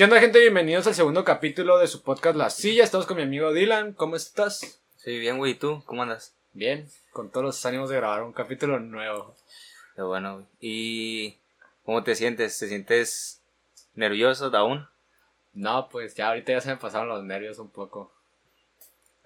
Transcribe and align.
¿Qué 0.00 0.04
onda, 0.04 0.18
gente? 0.18 0.40
Bienvenidos 0.40 0.86
al 0.86 0.94
segundo 0.94 1.24
capítulo 1.24 1.76
de 1.76 1.86
su 1.86 2.02
podcast 2.02 2.34
La 2.34 2.48
Silla. 2.48 2.84
Estamos 2.84 3.04
con 3.04 3.18
mi 3.18 3.24
amigo 3.24 3.52
Dylan. 3.52 3.92
¿Cómo 3.92 4.16
estás? 4.16 4.80
Sí, 4.96 5.18
bien, 5.18 5.36
güey. 5.36 5.52
¿Y 5.52 5.54
tú? 5.56 5.82
¿Cómo 5.84 6.02
andas? 6.02 6.34
Bien, 6.54 6.88
con 7.12 7.30
todos 7.30 7.44
los 7.44 7.66
ánimos 7.66 7.90
de 7.90 7.96
grabar 7.96 8.22
un 8.22 8.32
capítulo 8.32 8.80
nuevo. 8.80 9.36
Qué 9.94 10.00
bueno, 10.00 10.36
güey. 10.36 10.46
¿Y 10.58 11.38
cómo 11.84 12.02
te 12.02 12.14
sientes? 12.14 12.58
¿Te 12.58 12.68
sientes 12.68 13.42
nervioso 13.94 14.46
aún? 14.56 14.88
No, 15.52 15.90
pues 15.90 16.14
ya 16.14 16.28
ahorita 16.28 16.52
ya 16.52 16.62
se 16.62 16.70
me 16.70 16.76
pasaron 16.78 17.10
los 17.10 17.22
nervios 17.22 17.58
un 17.58 17.68
poco. 17.68 18.10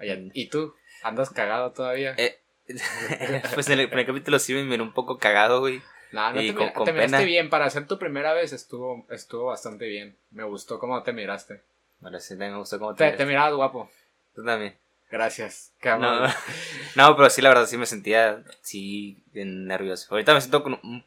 Oye, 0.01 0.29
¿y 0.35 0.49
tú? 0.49 0.75
¿Andas 1.05 1.31
cagado 1.31 1.71
todavía? 1.71 2.17
Eh, 2.19 2.41
pues 3.55 3.69
en 3.71 3.79
el 3.79 4.07
capítulo 4.07 4.41
sí 4.41 4.53
me 4.55 4.65
miré 4.65 4.83
un 4.83 4.93
poco 4.93 5.19
cagado, 5.19 5.61
güey. 5.61 5.81
No, 6.15 6.33
no 6.33 6.41
y 6.41 6.53
te, 6.53 6.73
con- 6.73 6.85
pena. 6.87 7.21
bien. 7.21 7.51
Para 7.51 7.69
ser 7.71 7.87
tu 7.87 7.99
primera 7.99 8.33
vez 8.33 8.53
estuvo, 8.53 9.07
estuvo 9.11 9.47
bastante 9.47 9.87
bien. 9.87 10.17
Me 10.31 10.45
gustó 10.45 10.79
cómo 10.79 11.03
te 11.03 11.13
miraste. 11.13 11.63
Ahora 12.03 12.21
sí 12.21 12.35
me 12.37 12.55
gustó 12.57 12.79
cómo 12.79 12.95
te, 12.95 13.11
Te, 13.11 13.17
te 13.19 13.27
mirabas 13.27 13.55
guapo. 13.55 13.91
Tú 14.35 14.45
también. 14.45 14.77
Gracias. 15.11 15.73
No, 15.85 16.27
no, 16.97 17.17
pero 17.17 17.31
sí, 17.31 17.41
la 17.43 17.51
verdad 17.51 17.67
sí 17.67 17.77
me 17.79 17.87
sentía, 17.87 18.43
sí, 18.63 19.23
nervioso. 19.33 20.09
Ahorita 20.11 20.35
me 20.35 20.41
siento 20.41 20.63
con 20.63 20.79
un 20.83 21.05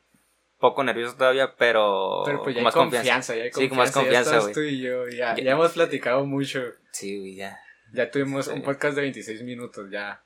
poco 0.59 0.83
nervioso 0.83 1.15
todavía, 1.17 1.55
pero, 1.57 2.23
Pero 2.25 2.41
pues 2.43 2.55
ya 2.55 2.59
con 2.59 2.63
más 2.65 2.73
confianza, 2.73 3.11
confianza. 3.11 3.35
ya 3.35 3.43
hay 3.43 3.49
Sí, 3.51 3.67
confianza. 3.69 3.69
con 3.69 3.77
más 3.77 3.91
confianza, 4.23 4.39
güey. 4.39 4.53
tú 4.53 4.61
y 4.61 4.79
yo. 4.81 5.07
Ya, 5.09 5.35
Ya- 5.35 5.43
ya 5.43 5.51
hemos 5.51 5.71
platicado 5.73 6.25
mucho. 6.25 6.61
Sí, 6.91 7.17
güey, 7.19 7.35
ya. 7.35 7.59
Ya 7.93 8.09
tuvimos 8.11 8.47
un 8.47 8.61
podcast 8.63 8.95
de 8.95 9.01
26 9.01 9.43
minutos, 9.43 9.89
ya. 9.91 10.21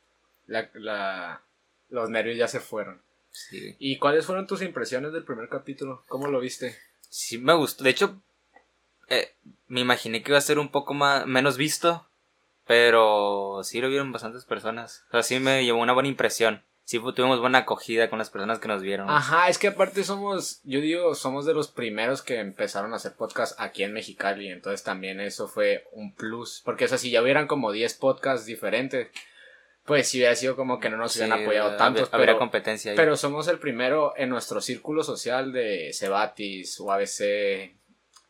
La, 0.48 0.70
la- 0.74 1.42
los 1.90 2.10
nervios 2.10 2.38
ya 2.38 2.48
se 2.48 2.60
fueron. 2.60 3.02
Sí. 3.32 3.76
¿Y 3.80 3.98
cuáles 3.98 4.26
fueron 4.26 4.48
tus 4.48 4.62
impresiones 4.62 5.14
del 5.14 5.24
primer 5.24 5.50
capítulo? 5.50 6.04
¿Cómo 6.08 6.28
lo 6.28 6.40
viste? 6.40 6.78
Sí 7.10 7.38
me 7.38 7.54
gustó. 7.54 7.84
De 7.84 7.90
hecho, 7.90 8.22
eh, 9.10 9.36
me 9.68 9.82
imaginé 9.82 10.24
que 10.24 10.32
iba 10.32 10.38
a 10.38 10.42
ser 10.42 10.60
un 10.60 10.70
poco 10.70 10.94
más 10.94 11.26
menos 11.26 11.58
visto, 11.58 12.08
pero 12.66 13.62
sí 13.64 13.82
lo 13.82 13.90
vieron 13.90 14.12
bastantes 14.12 14.46
personas. 14.46 15.06
O 15.10 15.12
sea, 15.12 15.24
sí 15.24 15.40
me 15.40 15.64
llevó 15.64 15.80
una 15.80 15.94
buena 15.94 16.10
impresión. 16.10 16.64
Sí 16.84 17.00
tuvimos 17.00 17.40
buena 17.40 17.60
acogida 17.60 18.10
con 18.10 18.20
las 18.20 18.30
personas 18.30 18.60
que 18.60 18.68
nos 18.68 18.82
vieron. 18.82 19.10
Ajá, 19.10 19.48
es 19.48 19.58
que 19.58 19.68
aparte 19.68 20.04
somos, 20.04 20.60
yo 20.64 20.82
digo, 20.82 21.16
somos 21.16 21.46
de 21.46 21.54
los 21.54 21.70
primeros 21.70 22.22
que 22.22 22.40
empezaron 22.40 22.92
a 22.92 22.98
hacer 22.98 23.14
podcast 23.14 23.58
aquí 23.60 23.84
en 23.84 23.94
Mexicali, 23.94 24.50
entonces 24.50 24.84
también 24.84 25.22
eso 25.22 25.48
fue 25.48 25.88
un 25.94 26.14
plus, 26.14 26.62
porque 26.66 26.86
o 26.86 26.88
sea, 26.90 26.98
si 26.98 27.12
ya 27.12 27.22
hubieran 27.22 27.48
como 27.48 27.72
10 27.72 27.94
podcasts 27.94 28.46
diferentes, 28.46 29.08
pues 29.86 30.08
sí 30.10 30.20
hubiera 30.20 30.36
sido 30.36 30.56
como 30.56 30.80
que 30.80 30.90
no 30.90 30.98
nos 30.98 31.14
Sí, 31.14 31.20
hubieran 31.20 31.42
apoyado 31.42 31.76
tantos, 31.78 32.10
habría 32.12 32.28
pero, 32.28 32.40
competencia 32.40 32.92
ahí. 32.92 32.98
pero 32.98 33.18
somos 33.18 33.48
el 33.48 33.60
primero 33.60 34.14
en 34.16 34.30
nuestro 34.30 34.62
círculo 34.62 35.04
social 35.04 35.52
de 35.52 35.92
Cebatis, 35.94 36.80
UABC, 36.80 37.76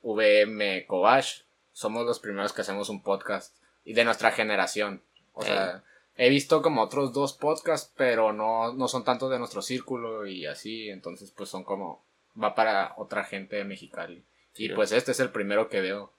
VM, 0.01 0.85
Cobach, 0.87 1.43
somos 1.73 2.05
los 2.05 2.19
primeros 2.19 2.53
que 2.53 2.61
hacemos 2.61 2.89
un 2.89 3.03
podcast 3.03 3.55
y 3.83 3.93
de 3.93 4.05
nuestra 4.05 4.31
generación. 4.31 5.01
O 5.33 5.43
sea, 5.43 5.83
he 6.15 6.29
visto 6.29 6.61
como 6.61 6.81
otros 6.81 7.13
dos 7.13 7.33
podcasts, 7.33 7.91
pero 7.95 8.33
no, 8.33 8.73
no 8.73 8.87
son 8.87 9.03
tanto 9.03 9.29
de 9.29 9.39
nuestro 9.39 9.61
círculo 9.61 10.25
y 10.25 10.45
así, 10.45 10.89
entonces 10.89 11.31
pues 11.31 11.49
son 11.49 11.63
como, 11.63 12.03
va 12.41 12.55
para 12.55 12.93
otra 12.97 13.23
gente 13.23 13.55
de 13.57 13.63
Mexicali. 13.65 14.23
Sí, 14.53 14.65
y 14.65 14.69
pues 14.69 14.91
este 14.91 15.11
es 15.11 15.19
el 15.19 15.29
primero 15.31 15.69
que 15.69 15.81
veo. 15.81 16.11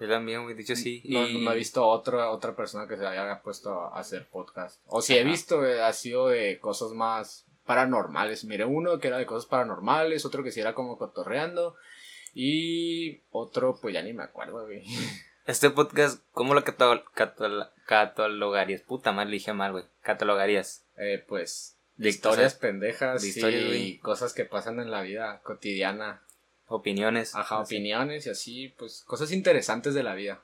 Yo 0.00 0.08
también, 0.08 0.42
güey, 0.42 0.54
dicho 0.54 0.74
sí. 0.76 1.02
No, 1.06 1.26
y- 1.26 1.44
no 1.44 1.52
he 1.52 1.56
visto 1.56 1.86
otra, 1.86 2.30
otra 2.30 2.54
persona 2.56 2.88
que 2.88 2.96
se 2.96 3.06
haya 3.06 3.40
puesto 3.42 3.80
a 3.80 3.98
hacer 3.98 4.26
podcast. 4.28 4.80
O 4.86 5.00
si 5.02 5.16
he 5.16 5.22
visto, 5.24 5.64
eh, 5.64 5.82
ha 5.82 5.92
sido 5.92 6.28
de 6.28 6.58
cosas 6.58 6.92
más 6.92 7.46
paranormales. 7.64 8.44
Miré 8.44 8.64
uno 8.64 8.98
que 8.98 9.08
era 9.08 9.18
de 9.18 9.26
cosas 9.26 9.46
paranormales, 9.48 10.24
otro 10.24 10.42
que 10.42 10.50
sí 10.52 10.60
era 10.60 10.74
como 10.74 10.98
cotorreando. 10.98 11.76
Y 12.34 13.20
otro, 13.30 13.78
pues 13.80 13.94
ya 13.94 14.02
ni 14.02 14.12
me 14.12 14.24
acuerdo, 14.24 14.64
güey. 14.66 14.84
Este 15.46 15.68
podcast, 15.68 16.22
¿cómo 16.32 16.54
lo 16.54 16.64
catalo- 16.64 17.04
catalo- 17.14 17.68
catalogarías? 17.86 18.80
Puta 18.80 19.12
madre, 19.12 19.30
dije 19.32 19.52
mal, 19.52 19.72
güey. 19.72 19.84
Catalogarías. 20.00 20.86
Eh, 20.96 21.22
pues, 21.28 21.76
De 21.96 22.08
historias 22.08 22.54
pendejas 22.54 23.20
de 23.20 23.28
historias, 23.28 23.62
y 23.62 23.66
güey. 23.66 23.98
cosas 23.98 24.32
que 24.32 24.46
pasan 24.46 24.80
en 24.80 24.90
la 24.90 25.02
vida 25.02 25.42
cotidiana. 25.44 26.22
Opiniones. 26.68 27.34
Ajá, 27.34 27.60
así. 27.60 27.74
opiniones 27.76 28.26
y 28.26 28.30
así, 28.30 28.74
pues 28.78 29.02
cosas 29.06 29.32
interesantes 29.32 29.94
de 29.94 30.02
la 30.02 30.14
vida. 30.14 30.42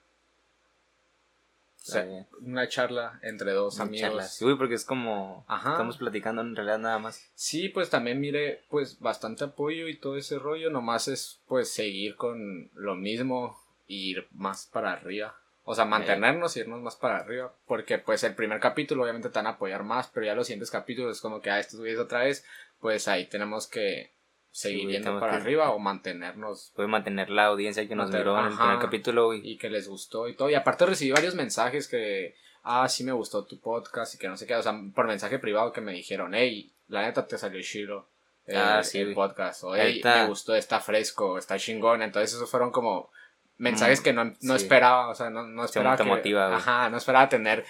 O 1.82 1.92
sea, 1.92 2.06
una 2.42 2.68
charla 2.68 3.18
entre 3.22 3.52
dos 3.52 3.76
Una 3.76 3.84
amigos. 3.84 4.08
charla. 4.08 4.24
Sí, 4.24 4.44
porque 4.58 4.74
es 4.74 4.84
como. 4.84 5.44
Ajá. 5.48 5.70
Estamos 5.72 5.96
platicando 5.96 6.42
en 6.42 6.54
realidad 6.54 6.78
nada 6.78 6.98
más. 6.98 7.30
Sí, 7.34 7.70
pues 7.70 7.88
también 7.88 8.20
mire, 8.20 8.62
pues 8.68 9.00
bastante 9.00 9.44
apoyo 9.44 9.88
y 9.88 9.96
todo 9.96 10.16
ese 10.18 10.38
rollo, 10.38 10.70
nomás 10.70 11.08
es 11.08 11.40
pues 11.48 11.70
seguir 11.70 12.16
con 12.16 12.70
lo 12.74 12.94
mismo 12.96 13.58
e 13.88 13.94
ir 13.94 14.28
más 14.32 14.66
para 14.66 14.92
arriba. 14.92 15.34
O 15.64 15.74
sea, 15.74 15.84
mantenernos 15.84 16.56
y 16.56 16.60
irnos 16.60 16.80
más 16.82 16.96
para 16.96 17.18
arriba. 17.18 17.54
Porque 17.66 17.98
pues 17.98 18.24
el 18.24 18.34
primer 18.34 18.60
capítulo 18.60 19.02
obviamente 19.02 19.30
te 19.30 19.38
van 19.38 19.46
a 19.46 19.50
apoyar 19.50 19.82
más, 19.82 20.08
pero 20.08 20.26
ya 20.26 20.34
los 20.34 20.46
siguientes 20.46 20.70
capítulos 20.70 21.16
es 21.16 21.22
como 21.22 21.40
que, 21.40 21.50
ah, 21.50 21.60
estos 21.60 21.80
güeyes 21.80 21.98
otra 21.98 22.20
vez, 22.24 22.44
pues 22.80 23.08
ahí 23.08 23.26
tenemos 23.26 23.66
que 23.66 24.10
seguir 24.52 24.86
Sí, 24.86 24.92
yendo 24.92 25.18
para 25.20 25.32
que- 25.32 25.38
arriba 25.42 25.70
o 25.70 25.78
mantenernos 25.78 26.72
Puede 26.74 26.88
mantener 26.88 27.30
la 27.30 27.46
audiencia 27.46 27.86
que 27.86 27.94
nos 27.94 28.10
Mantener- 28.10 28.26
miró 28.26 28.38
en 28.40 28.46
el 28.46 28.52
ajá. 28.52 28.62
primer 28.64 28.78
capítulo, 28.80 29.26
güey. 29.26 29.40
y 29.48 29.56
que 29.58 29.70
les 29.70 29.88
gustó 29.88 30.28
y 30.28 30.34
todo. 30.34 30.50
Y 30.50 30.54
aparte 30.54 30.86
recibí 30.86 31.12
varios 31.12 31.34
mensajes 31.34 31.86
que, 31.88 32.34
ah, 32.64 32.88
sí 32.88 33.04
me 33.04 33.12
gustó 33.12 33.44
tu 33.44 33.60
podcast 33.60 34.14
y 34.14 34.18
que 34.18 34.28
no 34.28 34.36
sé 34.36 34.46
qué, 34.46 34.54
o 34.56 34.62
sea, 34.62 34.74
por 34.94 35.06
mensaje 35.06 35.38
privado 35.38 35.72
que 35.72 35.80
me 35.80 35.92
dijeron, 35.92 36.34
hey, 36.34 36.70
la 36.88 37.02
neta 37.02 37.26
te 37.26 37.38
salió 37.38 37.62
chilo 37.62 38.08
el, 38.46 38.56
Ah, 38.56 38.82
sí, 38.82 38.98
el 38.98 39.04
güey. 39.06 39.14
podcast, 39.14 39.62
o 39.64 39.76
hey, 39.76 40.00
me 40.02 40.26
gustó, 40.26 40.54
está 40.56 40.80
fresco, 40.80 41.38
está 41.38 41.56
chingón. 41.56 42.02
Entonces 42.02 42.34
esos 42.34 42.50
fueron 42.50 42.72
como 42.72 43.10
mensajes 43.58 44.00
Mm, 44.00 44.02
que 44.02 44.12
no, 44.12 44.24
no 44.24 44.58
sí. 44.58 44.64
esperaba, 44.64 45.08
o 45.10 45.14
sea, 45.14 45.30
no, 45.30 45.44
no 45.46 45.64
esperaba 45.64 45.96
que, 45.96 46.02
motiva, 46.02 46.56
ajá, 46.56 46.90
no 46.90 46.96
esperaba 46.96 47.28
tener 47.28 47.64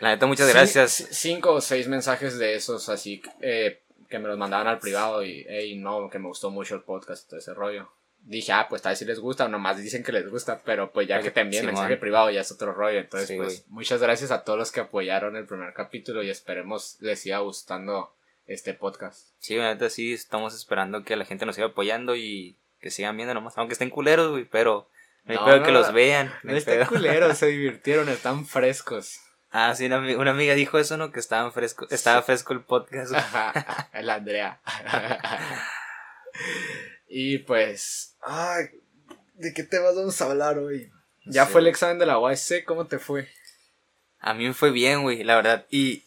La 0.00 0.08
neta, 0.08 0.26
muchas 0.26 0.48
ci- 0.48 0.52
gracias. 0.52 1.00
ci- 1.00 1.08
cinco 1.12 1.52
o 1.52 1.60
seis 1.60 1.86
mensajes 1.88 2.38
de 2.38 2.54
esos 2.56 2.88
así 2.88 3.22
eh, 3.40 3.80
que 4.08 4.18
me 4.18 4.28
los 4.28 4.38
mandaban 4.38 4.66
al 4.66 4.78
privado 4.78 5.24
y 5.24 5.44
hey, 5.48 5.76
no, 5.76 6.08
que 6.10 6.18
me 6.18 6.28
gustó 6.28 6.50
mucho 6.50 6.74
el 6.74 6.82
podcast, 6.82 7.28
todo 7.28 7.38
ese 7.38 7.54
rollo. 7.54 7.90
Dije, 8.20 8.52
ah, 8.52 8.66
pues 8.68 8.82
tal 8.82 8.92
vez 8.92 8.98
si 8.98 9.04
les 9.04 9.20
gusta, 9.20 9.44
o 9.44 9.48
nomás 9.48 9.76
dicen 9.80 10.02
que 10.02 10.10
les 10.10 10.28
gusta, 10.28 10.60
pero 10.64 10.90
pues 10.90 11.06
ya 11.06 11.20
que 11.20 11.30
te 11.30 11.40
envíen 11.40 11.62
Simón. 11.62 11.74
mensaje 11.74 11.96
privado 11.96 12.28
ya 12.30 12.40
es 12.40 12.50
otro 12.50 12.72
rollo. 12.72 12.98
Entonces, 12.98 13.28
Sí, 13.28 13.36
pues 13.36 13.64
muchas 13.68 14.00
gracias 14.00 14.32
a 14.32 14.42
todos 14.42 14.58
los 14.58 14.72
que 14.72 14.80
apoyaron 14.80 15.36
el 15.36 15.46
primer 15.46 15.72
capítulo 15.74 16.22
y 16.24 16.30
esperemos 16.30 16.96
les 17.00 17.20
siga 17.20 17.38
gustando 17.38 18.12
este 18.46 18.74
podcast. 18.74 19.28
Sí, 19.38 19.56
neta, 19.56 19.90
sí, 19.90 20.12
estamos 20.12 20.54
esperando 20.54 21.04
que 21.04 21.14
la 21.14 21.24
gente 21.24 21.46
nos 21.46 21.54
siga 21.54 21.68
apoyando 21.68 22.16
y 22.16 22.56
que 22.80 22.90
sigan 22.90 23.16
viendo 23.16 23.34
nomás. 23.34 23.56
Aunque 23.58 23.74
estén 23.74 23.90
culeros, 23.90 24.30
güey, 24.30 24.44
pero. 24.44 24.88
No 25.24 25.58
no, 25.58 25.62
que 25.64 25.72
los 25.72 25.92
vean. 25.92 26.32
No 26.42 26.54
están 26.56 26.86
culeros, 26.86 27.38
se 27.38 27.46
divirtieron, 27.48 28.08
están 28.08 28.46
frescos. 28.46 29.20
Ah, 29.50 29.74
sí, 29.74 29.86
una, 29.86 29.98
una 30.18 30.30
amiga 30.32 30.54
dijo 30.54 30.78
eso, 30.78 30.96
¿no? 30.96 31.12
Que 31.12 31.20
estaba 31.20 31.50
fresco, 31.50 31.86
estaba 31.90 32.22
fresco 32.22 32.52
el 32.52 32.60
podcast. 32.62 33.14
Ajá, 33.14 33.88
el 33.94 34.10
Andrea. 34.10 34.60
y 37.08 37.38
pues, 37.38 38.16
ay, 38.22 38.66
¿de 39.34 39.52
qué 39.54 39.62
temas 39.62 39.94
vamos 39.96 40.20
a 40.20 40.24
hablar 40.26 40.58
hoy? 40.58 40.90
Ya 41.24 41.46
Sí. 41.46 41.52
fue 41.52 41.60
el 41.60 41.66
examen 41.68 41.98
de 41.98 42.06
la 42.06 42.18
UASC, 42.18 42.64
¿cómo 42.64 42.86
te 42.86 42.98
fue? 42.98 43.28
A 44.20 44.34
mí 44.34 44.46
me 44.46 44.54
fue 44.54 44.70
bien, 44.70 45.02
güey, 45.02 45.22
la 45.24 45.36
verdad. 45.36 45.66
Y. 45.70 46.04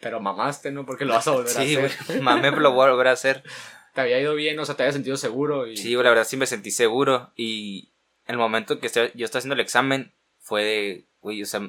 Pero 0.00 0.18
mamaste, 0.20 0.70
¿no? 0.70 0.86
Porque 0.86 1.04
lo 1.04 1.14
vas 1.14 1.28
a 1.28 1.32
volver 1.32 1.48
Sí, 1.52 1.76
a 1.76 1.80
güey. 1.80 1.92
hacer. 1.92 2.22
Mamé, 2.22 2.50
pero 2.50 2.62
lo 2.62 2.72
voy 2.72 2.86
a 2.86 2.90
volver 2.90 3.08
a 3.08 3.12
hacer. 3.12 3.42
Te 3.94 4.00
había 4.02 4.20
ido 4.20 4.34
bien, 4.36 4.56
o 4.60 4.64
sea, 4.64 4.76
te 4.76 4.84
había 4.84 4.92
sentido 4.92 5.16
seguro 5.16 5.66
y... 5.66 5.76
Sí, 5.76 5.94
güey, 5.94 6.04
la 6.04 6.10
verdad 6.10 6.22
sí 6.24 6.36
me 6.36 6.46
sentí 6.46 6.70
seguro. 6.70 7.32
Y 7.34 7.90
el 8.26 8.36
momento 8.36 8.78
que 8.78 8.88
yo 8.88 9.24
estaba 9.24 9.40
haciendo 9.40 9.54
el 9.54 9.60
examen 9.60 10.12
fue 10.38 10.62
de, 10.62 11.06
güey, 11.20 11.42
o 11.42 11.46
sea, 11.46 11.68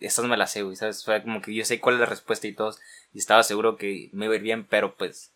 estas 0.00 0.24
me 0.26 0.36
las 0.36 0.52
sé, 0.52 0.62
güey, 0.62 0.76
¿sabes? 0.76 1.04
Fue 1.04 1.22
como 1.22 1.40
que 1.42 1.54
yo 1.54 1.64
sé 1.64 1.80
cuál 1.80 1.94
es 1.96 2.00
la 2.00 2.06
respuesta 2.06 2.46
y 2.46 2.52
todo. 2.52 2.74
Y 3.14 3.18
estaba 3.18 3.42
seguro 3.42 3.76
que 3.76 4.08
me 4.12 4.26
iba 4.26 4.34
a 4.34 4.36
ir 4.36 4.42
bien, 4.42 4.64
pero 4.66 4.94
pues 4.94 5.32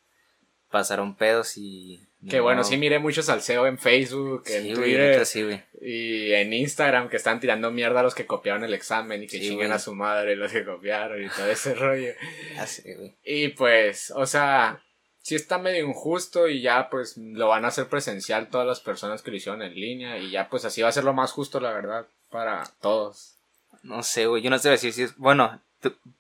pasaron 0.71 1.15
pedos 1.17 1.57
y. 1.57 2.07
Que 2.29 2.37
no. 2.37 2.43
bueno, 2.43 2.65
sí 2.65 2.77
miré 2.77 2.99
mucho 2.99 3.23
salseo 3.23 3.67
en 3.67 3.79
Facebook, 3.79 4.43
en 4.47 4.63
Sí, 4.65 4.73
Twitter 4.75 5.25
sí, 5.25 5.43
güey. 5.43 5.63
y 5.81 6.35
en 6.35 6.53
Instagram 6.53 7.09
que 7.09 7.17
están 7.17 7.41
tirando 7.41 7.71
mierda 7.71 8.01
a 8.01 8.03
los 8.03 8.15
que 8.15 8.27
copiaron 8.27 8.63
el 8.63 8.75
examen 8.75 9.23
y 9.23 9.27
que 9.27 9.39
Sí, 9.39 9.49
chinguen 9.49 9.73
a 9.73 9.79
su 9.79 9.95
madre 9.95 10.37
los 10.37 10.53
que 10.53 10.63
copiaron 10.67 11.25
y 11.25 11.29
todo 11.31 11.51
ese 11.51 11.75
rollo. 11.77 12.13
Ya 12.55 12.67
sé, 12.67 12.95
güey. 12.95 13.15
Y 13.25 13.49
pues, 13.49 14.13
o 14.15 14.27
sea, 14.27 14.83
sí 15.23 15.35
está 15.35 15.57
medio 15.57 15.87
injusto 15.87 16.47
y 16.47 16.61
ya 16.61 16.91
pues 16.91 17.17
lo 17.17 17.49
van 17.49 17.65
a 17.65 17.69
hacer 17.69 17.89
presencial 17.89 18.51
todas 18.51 18.67
las 18.67 18.81
personas 18.81 19.23
que 19.23 19.31
lo 19.31 19.39
hicieron 19.39 19.63
en 19.63 19.75
línea 19.75 20.19
y 20.19 20.31
ya 20.31 20.51
pues 20.51 20.67
así 20.67 20.83
va 20.83 20.89
a 20.89 20.93
ser 20.93 21.05
lo 21.05 21.15
más 21.15 21.33
justo, 21.33 21.59
la 21.59 21.73
verdad, 21.73 22.07
para 22.29 22.65
todos. 22.83 23.39
No 23.83 24.03
sé, 24.03 24.27
güey, 24.27 24.43
yo 24.43 24.51
no 24.51 24.59
sé 24.59 24.69
decir 24.71 24.93
si 24.93 25.03
es. 25.05 25.17
Bueno, 25.17 25.61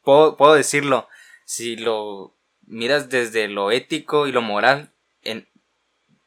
puedo, 0.02 0.36
puedo 0.36 0.54
decirlo. 0.54 1.08
Si 1.44 1.76
lo 1.76 2.32
miras 2.66 3.08
desde 3.10 3.48
lo 3.48 3.70
ético 3.70 4.26
y 4.26 4.32
lo 4.32 4.40
moral, 4.42 4.90
en 5.22 5.46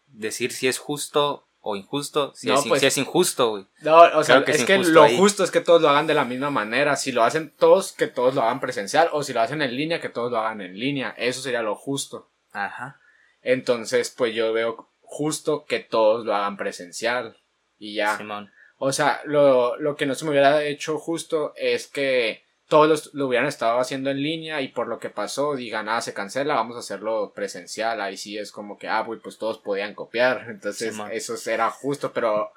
decir 0.07 0.51
si 0.51 0.67
es 0.67 0.77
justo 0.77 1.45
o 1.61 1.75
injusto, 1.77 2.33
si, 2.35 2.47
No, 2.47 2.55
es, 2.55 2.63
in- 2.65 2.69
pues- 2.69 2.81
si 2.81 2.87
es 2.87 2.97
injusto, 2.97 3.49
güey. 3.51 3.65
No, 3.81 3.97
o 4.01 4.23
sea, 4.23 4.35
Claro 4.35 4.45
que 4.45 4.51
es 4.51 4.59
es 4.59 4.65
que 4.65 4.77
lo 4.79 5.03
ahí. 5.03 5.17
justo 5.17 5.43
es 5.45 5.51
que 5.51 5.61
todos 5.61 5.81
lo 5.81 5.89
hagan 5.89 6.07
de 6.07 6.13
la 6.13 6.25
misma 6.25 6.49
manera. 6.49 6.95
Si 6.97 7.11
lo 7.13 7.23
hacen 7.23 7.51
todos, 7.57 7.93
que 7.93 8.07
todos 8.07 8.35
lo 8.35 8.41
hagan 8.41 8.59
presencial. 8.59 9.09
O 9.13 9.23
si 9.23 9.31
lo 9.33 9.39
hacen 9.41 9.61
en 9.61 9.75
línea, 9.75 10.01
que 10.01 10.09
todos 10.09 10.29
lo 10.31 10.39
hagan 10.39 10.59
en 10.61 10.77
línea. 10.77 11.15
Eso 11.17 11.41
sería 11.41 11.61
lo 11.61 11.75
justo. 11.75 12.29
Ajá. 12.51 12.99
Entonces, 13.41 14.09
pues 14.15 14.35
yo 14.35 14.51
veo 14.53 14.89
justo 15.01 15.65
que 15.65 15.79
todos 15.79 16.25
lo 16.25 16.35
hagan 16.35 16.57
presencial. 16.57 17.37
Y 17.79 17.95
ya. 17.95 18.17
Simón. 18.17 18.51
O 18.85 18.91
sea, 18.91 19.21
lo, 19.23 19.77
lo 19.77 19.95
que 19.95 20.05
no 20.05 20.13
se 20.13 20.25
me 20.25 20.31
hubiera 20.31 20.61
hecho 20.65 20.99
justo 20.99 21.53
es 21.55 21.87
que 21.87 22.43
todos 22.73 22.89
los, 22.89 23.13
lo 23.13 23.27
hubieran 23.27 23.45
estado 23.45 23.79
haciendo 23.79 24.09
en 24.09 24.19
línea 24.19 24.59
y 24.61 24.69
por 24.69 24.87
lo 24.87 24.97
que 24.97 25.11
pasó 25.11 25.55
digan, 25.55 25.89
ah, 25.89 26.01
se 26.01 26.15
cancela, 26.15 26.55
vamos 26.55 26.75
a 26.75 26.79
hacerlo 26.79 27.31
presencial. 27.35 28.01
Ahí 28.01 28.17
sí 28.17 28.39
es 28.39 28.51
como 28.51 28.79
que, 28.79 28.87
ah, 28.87 29.05
pues 29.21 29.37
todos 29.37 29.59
podían 29.59 29.93
copiar. 29.93 30.47
Entonces, 30.49 30.97
eso 31.11 31.35
era 31.51 31.69
justo, 31.69 32.13
pero 32.13 32.51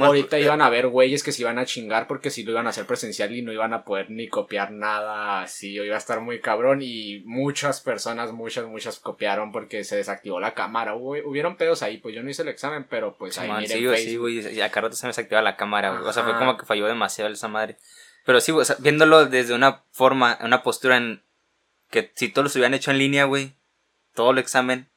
ahorita 0.00 0.38
iban 0.38 0.60
a 0.60 0.66
haber 0.66 0.86
güeyes 0.86 1.24
que 1.24 1.32
se 1.32 1.42
iban 1.42 1.58
a 1.58 1.64
chingar 1.64 2.06
porque 2.06 2.30
si 2.30 2.44
lo 2.44 2.52
iban 2.52 2.68
a 2.68 2.70
hacer 2.70 2.86
presencial 2.86 3.34
y 3.34 3.42
no 3.42 3.52
iban 3.52 3.72
a 3.72 3.82
poder 3.82 4.12
ni 4.12 4.28
copiar 4.28 4.70
nada 4.70 5.42
así, 5.42 5.72
iba 5.72 5.96
a 5.96 5.98
estar 5.98 6.20
muy 6.20 6.40
cabrón 6.40 6.78
y 6.80 7.24
muchas 7.24 7.80
personas, 7.80 8.30
muchas, 8.30 8.66
muchas 8.66 9.00
copiaron 9.00 9.50
porque 9.50 9.82
se 9.82 9.96
desactivó 9.96 10.38
la 10.38 10.54
cámara. 10.54 10.94
hubieron 10.94 11.56
pedos 11.56 11.82
ahí, 11.82 11.98
pues 11.98 12.14
yo 12.14 12.22
no 12.22 12.30
hice 12.30 12.42
el 12.42 12.48
examen, 12.48 12.86
pero 12.88 13.16
pues 13.18 13.38
ahí 13.38 13.50
miren 13.50 13.96
sí, 13.96 14.04
sí, 14.04 14.16
güey, 14.18 14.60
acá 14.60 14.82
rato 14.82 14.94
se 14.94 15.06
me 15.06 15.08
desactivó 15.08 15.40
la 15.40 15.56
cámara, 15.56 16.00
O 16.00 16.12
sea, 16.12 16.22
fue 16.22 16.38
como 16.38 16.56
que 16.56 16.64
falló 16.64 16.86
demasiado 16.86 17.28
esa 17.32 17.48
madre. 17.48 17.76
Pero 18.24 18.40
sí, 18.40 18.52
o 18.52 18.64
sea, 18.64 18.76
viéndolo 18.78 19.26
desde 19.26 19.54
una 19.54 19.82
forma, 19.90 20.38
una 20.42 20.62
postura 20.62 20.96
en 20.96 21.22
que 21.90 22.12
si 22.14 22.28
todos 22.28 22.46
lo 22.54 22.58
hubieran 22.58 22.74
hecho 22.74 22.90
en 22.90 22.98
línea, 22.98 23.24
güey, 23.24 23.54
todo 24.14 24.30
el 24.30 24.38
examen, 24.38 24.88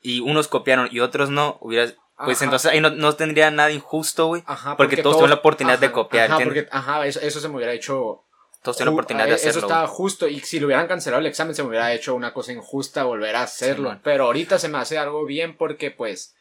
y 0.00 0.20
unos 0.20 0.48
copiaron 0.48 0.88
y 0.90 1.00
otros 1.00 1.30
no, 1.30 1.58
hubiera, 1.60 1.92
pues 2.24 2.40
entonces 2.42 2.70
ahí 2.70 2.80
no, 2.80 3.14
tendría 3.14 3.50
nada 3.50 3.70
injusto, 3.70 4.26
güey. 4.26 4.42
Ajá. 4.46 4.76
Porque, 4.76 4.96
todos 4.96 5.16
tuvieron 5.16 5.30
la 5.30 5.36
oportunidad 5.36 5.78
de 5.78 5.92
copiar, 5.92 6.30
ajá, 6.30 6.42
porque, 6.42 6.68
ajá, 6.70 7.06
eso, 7.06 7.20
eso, 7.20 7.40
se 7.40 7.48
me 7.48 7.56
hubiera 7.56 7.72
hecho. 7.72 8.24
Todos 8.62 8.76
tuvieron 8.76 8.94
la 8.94 9.00
oportunidad 9.00 9.26
de 9.26 9.34
hacerlo. 9.34 9.58
Eso 9.58 9.66
estaba 9.66 9.86
justo. 9.86 10.26
Y 10.26 10.40
si 10.40 10.58
lo 10.58 10.66
hubieran 10.66 10.88
cancelado 10.88 11.20
el 11.20 11.26
examen, 11.26 11.54
se 11.54 11.62
me 11.62 11.68
hubiera 11.68 11.92
hecho 11.92 12.14
una 12.14 12.32
cosa 12.32 12.52
injusta 12.52 13.04
volver 13.04 13.36
a 13.36 13.42
hacerlo. 13.42 14.00
Pero 14.02 14.24
ahorita 14.24 14.58
se 14.58 14.68
me 14.68 14.78
hace 14.78 14.98
algo 14.98 15.24
bien 15.24 15.56
porque, 15.56 15.90
pues. 15.90 16.34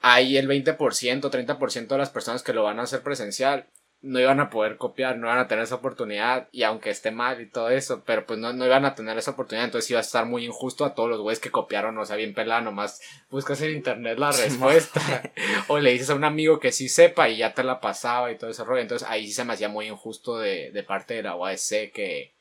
Hay 0.00 0.36
el 0.36 0.46
20%, 0.48 0.76
30% 0.76 1.88
de 1.88 1.98
las 1.98 2.10
personas 2.10 2.44
que 2.44 2.52
lo 2.52 2.62
van 2.62 2.78
a 2.78 2.84
hacer 2.84 3.02
presencial 3.02 3.66
no 4.00 4.20
iban 4.20 4.38
a 4.38 4.48
poder 4.48 4.76
copiar, 4.76 5.18
no 5.18 5.26
iban 5.26 5.38
a 5.38 5.48
tener 5.48 5.64
esa 5.64 5.76
oportunidad, 5.76 6.48
y 6.52 6.62
aunque 6.62 6.90
esté 6.90 7.10
mal 7.10 7.40
y 7.40 7.46
todo 7.46 7.70
eso, 7.70 8.04
pero 8.06 8.26
pues 8.26 8.38
no, 8.38 8.52
no 8.52 8.64
iban 8.64 8.84
a 8.84 8.94
tener 8.94 9.18
esa 9.18 9.32
oportunidad, 9.32 9.64
entonces 9.64 9.90
iba 9.90 9.98
a 9.98 10.02
estar 10.02 10.24
muy 10.24 10.44
injusto 10.44 10.84
a 10.84 10.94
todos 10.94 11.10
los 11.10 11.20
güeyes 11.20 11.40
que 11.40 11.50
copiaron, 11.50 11.98
o 11.98 12.04
sea, 12.04 12.14
bien 12.14 12.32
pelada, 12.32 12.60
nomás 12.60 13.00
buscas 13.28 13.60
en 13.62 13.72
internet 13.72 14.18
la 14.18 14.30
respuesta, 14.30 15.00
o 15.68 15.78
le 15.78 15.92
dices 15.92 16.10
a 16.10 16.14
un 16.14 16.24
amigo 16.24 16.60
que 16.60 16.70
sí 16.70 16.88
sepa 16.88 17.28
y 17.28 17.38
ya 17.38 17.54
te 17.54 17.64
la 17.64 17.80
pasaba 17.80 18.30
y 18.30 18.38
todo 18.38 18.50
ese 18.50 18.62
rollo, 18.62 18.82
entonces 18.82 19.08
ahí 19.08 19.26
sí 19.26 19.32
se 19.32 19.44
me 19.44 19.54
hacía 19.54 19.68
muy 19.68 19.88
injusto 19.88 20.38
de, 20.38 20.70
de 20.70 20.82
parte 20.84 21.14
de 21.14 21.24
la 21.24 21.34
UASC 21.34 21.90
que, 21.92 22.34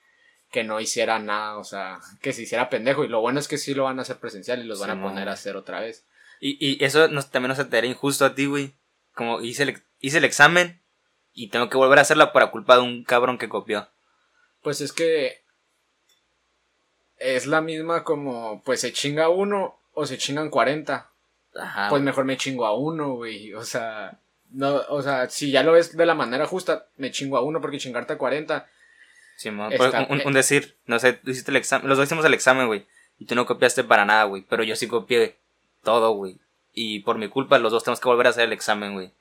que 0.51 0.63
no 0.63 0.79
hiciera 0.79 1.17
nada, 1.17 1.57
o 1.57 1.63
sea, 1.63 1.99
que 2.21 2.33
se 2.33 2.43
hiciera 2.43 2.69
pendejo, 2.69 3.03
y 3.03 3.07
lo 3.07 3.21
bueno 3.21 3.39
es 3.39 3.47
que 3.47 3.57
sí 3.57 3.73
lo 3.73 3.85
van 3.85 3.97
a 3.97 4.03
hacer 4.03 4.17
presencial 4.17 4.59
y 4.59 4.67
los 4.67 4.79
van 4.79 4.91
a 4.91 5.01
poner 5.01 5.27
a 5.27 5.33
hacer 5.33 5.55
otra 5.55 5.79
vez. 5.79 6.05
Y, 6.39 6.57
y 6.63 6.83
eso 6.83 7.07
nos, 7.07 7.31
también 7.31 7.55
nos 7.55 7.69
te 7.69 7.85
injusto 7.87 8.25
a 8.25 8.35
ti, 8.35 8.45
güey, 8.45 8.73
como 9.13 9.41
hice 9.41 9.63
el, 9.63 9.81
hice 9.99 10.19
el 10.19 10.23
examen, 10.23 10.79
y 11.37 11.49
tengo 11.49 11.69
que 11.69 11.77
volver 11.77 11.99
a 11.99 12.01
hacerla 12.01 12.33
por 12.33 12.49
culpa 12.49 12.77
de 12.77 12.81
un 12.81 13.03
cabrón 13.03 13.37
que 13.37 13.47
copió. 13.47 13.87
Pues 14.63 14.81
es 14.81 14.91
que 14.91 15.43
es 17.19 17.45
la 17.45 17.61
misma 17.61 18.03
como, 18.03 18.63
pues 18.63 18.81
se 18.81 18.91
chinga 18.91 19.29
uno 19.29 19.77
o 19.93 20.07
se 20.07 20.17
chingan 20.17 20.49
40. 20.49 21.07
Ajá. 21.61 21.89
Pues 21.89 22.01
mejor 22.01 22.25
me 22.25 22.37
chingo 22.37 22.65
a 22.65 22.75
uno, 22.75 23.13
güey. 23.13 23.53
O 23.53 23.63
sea, 23.63 24.17
no, 24.49 24.81
o 24.89 25.03
sea, 25.03 25.29
si 25.29 25.51
ya 25.51 25.61
lo 25.61 25.73
ves 25.73 25.95
de 25.95 26.07
la 26.07 26.15
manera 26.15 26.47
justa, 26.47 26.87
me 26.97 27.11
chingo 27.11 27.37
a 27.37 27.43
uno 27.43 27.61
porque 27.61 27.77
chingarte 27.77 28.13
a 28.13 28.17
40. 28.17 28.67
Sí, 29.35 29.51
pues, 29.51 29.93
un, 30.25 30.33
decir, 30.33 30.75
no 30.87 30.97
sé, 30.97 31.13
tú 31.13 31.29
hiciste 31.29 31.51
el 31.51 31.57
examen, 31.57 31.87
los 31.87 31.99
dos 31.99 32.07
hicimos 32.07 32.25
el 32.25 32.33
examen, 32.33 32.65
güey, 32.65 32.87
y 33.19 33.25
tú 33.25 33.35
no 33.35 33.45
copiaste 33.45 33.83
para 33.83 34.03
nada, 34.03 34.23
güey, 34.23 34.43
pero 34.49 34.63
yo 34.63 34.75
sí 34.75 34.87
copié 34.87 35.35
todo, 35.83 36.13
güey. 36.13 36.37
Y 36.73 37.01
por 37.01 37.19
mi 37.19 37.29
culpa 37.29 37.59
los 37.59 37.71
dos 37.71 37.83
tenemos 37.83 37.99
que 37.99 38.09
volver 38.09 38.25
a 38.25 38.31
hacer 38.31 38.45
el 38.45 38.53
examen, 38.53 38.93
güey. 38.93 39.11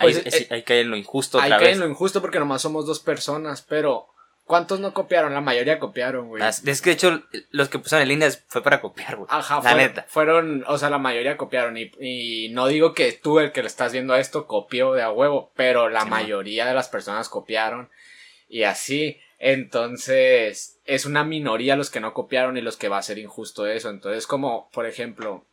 Pues, 0.00 0.18
ahí, 0.50 0.58
eh, 0.58 0.64
cae 0.64 0.80
en 0.80 0.90
lo 0.90 0.96
injusto. 0.96 1.40
Ahí 1.40 1.50
cae 1.50 1.72
en 1.72 1.80
lo 1.80 1.88
injusto 1.88 2.20
porque 2.20 2.38
nomás 2.38 2.62
somos 2.62 2.86
dos 2.86 3.00
personas, 3.00 3.62
pero 3.62 4.08
¿cuántos 4.44 4.80
no 4.80 4.94
copiaron? 4.94 5.34
La 5.34 5.40
mayoría 5.40 5.78
copiaron, 5.78 6.28
güey. 6.28 6.42
Es 6.42 6.80
que 6.82 6.90
de 6.90 6.94
hecho 6.94 7.22
los 7.50 7.68
que 7.68 7.78
pusieron 7.78 8.02
en 8.02 8.08
línea 8.08 8.30
fue 8.48 8.62
para 8.62 8.80
copiar, 8.80 9.16
güey. 9.16 9.28
Ajá, 9.30 9.60
la 9.62 9.74
neta. 9.74 10.06
Fueron, 10.08 10.64
o 10.66 10.78
sea, 10.78 10.90
la 10.90 10.98
mayoría 10.98 11.36
copiaron 11.36 11.76
y, 11.76 11.92
y, 12.00 12.48
no 12.50 12.66
digo 12.66 12.94
que 12.94 13.12
tú 13.12 13.38
el 13.38 13.52
que 13.52 13.62
le 13.62 13.68
estás 13.68 13.92
viendo 13.92 14.16
esto 14.16 14.46
copió 14.46 14.92
de 14.92 15.02
a 15.02 15.12
huevo, 15.12 15.52
pero 15.54 15.88
la 15.88 16.04
mayoría 16.04 16.66
de 16.66 16.74
las 16.74 16.88
personas 16.88 17.28
copiaron 17.28 17.90
y 18.48 18.64
así. 18.64 19.20
Entonces, 19.38 20.80
es 20.84 21.06
una 21.06 21.24
minoría 21.24 21.76
los 21.76 21.88
que 21.88 22.00
no 22.00 22.12
copiaron 22.12 22.56
y 22.56 22.60
los 22.60 22.76
que 22.76 22.88
va 22.88 22.98
a 22.98 23.02
ser 23.02 23.18
injusto 23.18 23.66
eso. 23.66 23.88
Entonces, 23.88 24.26
como, 24.26 24.68
por 24.70 24.84
ejemplo, 24.84 25.46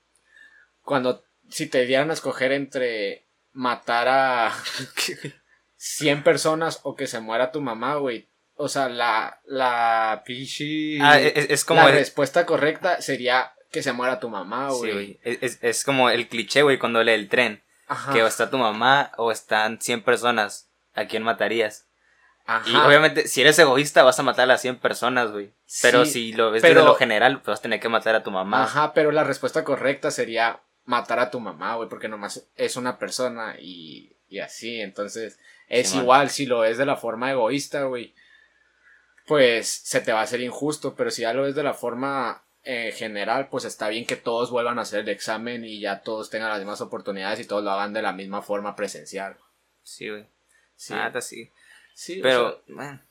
cuando 0.81 1.23
si 1.49 1.67
te 1.67 1.85
dieran 1.85 2.09
a 2.09 2.13
escoger 2.13 2.51
entre 2.51 3.26
matar 3.57 4.07
a 4.07 4.53
100 5.77 6.23
personas 6.23 6.79
o 6.83 6.95
que 6.95 7.07
se 7.07 7.19
muera 7.19 7.51
tu 7.51 7.59
mamá, 7.59 7.95
güey. 7.95 8.29
O 8.55 8.69
sea, 8.69 8.87
la, 8.87 9.41
la 9.45 10.23
pichi. 10.25 10.99
Ah, 11.01 11.19
es, 11.19 11.65
como. 11.65 11.81
La 11.81 11.91
respuesta 11.91 12.45
correcta 12.45 13.01
sería 13.01 13.53
que 13.71 13.83
se 13.83 13.93
muera 13.93 14.19
tu 14.19 14.29
mamá, 14.29 14.69
güey. 14.69 14.91
Sí, 14.91 15.19
es, 15.23 15.59
es, 15.61 15.83
como 15.83 16.09
el 16.09 16.27
cliché, 16.27 16.61
güey, 16.61 16.79
cuando 16.79 17.03
lee 17.03 17.13
el 17.13 17.29
tren. 17.29 17.63
Que 18.13 18.21
o 18.21 18.27
está 18.27 18.49
tu 18.49 18.57
mamá 18.57 19.11
o 19.17 19.31
están 19.31 19.79
100 19.79 20.03
personas. 20.03 20.69
¿A 20.93 21.05
quién 21.05 21.23
matarías? 21.23 21.87
Ajá. 22.45 22.69
Y 22.69 22.75
obviamente, 22.75 23.27
si 23.27 23.41
eres 23.41 23.57
egoísta, 23.59 24.03
vas 24.03 24.19
a 24.19 24.23
matar 24.23 24.49
a 24.49 24.57
100 24.57 24.77
personas, 24.79 25.31
güey. 25.31 25.53
Pero 25.81 26.05
si 26.05 26.33
lo 26.33 26.51
ves 26.51 26.61
pero... 26.61 26.81
desde 26.81 26.87
lo 26.87 26.95
general, 26.95 27.35
pues 27.35 27.47
vas 27.47 27.59
a 27.59 27.61
tener 27.61 27.79
que 27.79 27.89
matar 27.89 28.15
a 28.15 28.23
tu 28.23 28.31
mamá. 28.31 28.63
Ajá, 28.63 28.93
pero 28.93 29.11
la 29.11 29.23
respuesta 29.23 29.63
correcta 29.63 30.11
sería 30.11 30.61
matar 30.87 31.19
a 31.19 31.29
tu 31.29 31.39
mamá, 31.39 31.75
güey, 31.75 31.87
porque 31.87 32.07
nomás 32.07 32.47
es 32.55 32.75
una 32.77 32.97
persona 32.97 33.57
y, 33.59 34.15
y 34.29 34.39
así, 34.39 34.81
entonces 34.81 35.37
es 35.67 35.93
igual 35.93 36.29
si 36.29 36.45
lo 36.45 36.61
ves 36.61 36.77
de 36.77 36.85
la 36.85 36.95
forma 36.95 37.29
egoísta, 37.29 37.83
güey, 37.83 38.15
pues 39.27 39.67
se 39.67 39.99
te 39.99 40.13
va 40.13 40.21
a 40.21 40.23
hacer 40.23 40.39
injusto, 40.41 40.95
pero 40.95 41.11
si 41.11 41.23
ya 41.23 41.33
lo 41.33 41.43
ves 41.43 41.55
de 41.55 41.63
la 41.63 41.73
forma 41.73 42.41
eh, 42.63 42.93
general, 42.93 43.49
pues 43.49 43.65
está 43.65 43.89
bien 43.89 44.05
que 44.05 44.15
todos 44.15 44.49
vuelvan 44.49 44.79
a 44.79 44.83
hacer 44.83 45.01
el 45.01 45.09
examen 45.09 45.65
y 45.65 45.81
ya 45.81 46.01
todos 46.01 46.29
tengan 46.29 46.49
las 46.49 46.59
mismas 46.59 46.79
oportunidades 46.79 47.41
y 47.41 47.45
todos 47.45 47.63
lo 47.63 47.71
hagan 47.71 47.91
de 47.91 48.01
la 48.01 48.13
misma 48.13 48.41
forma 48.41 48.75
presencial. 48.75 49.37
Sí, 49.83 50.09
güey. 50.09 50.25
Sí. 50.77 50.93
Ah, 50.95 51.11
sí. 51.19 51.51
Sí, 51.97 52.19
pero, 52.21 52.61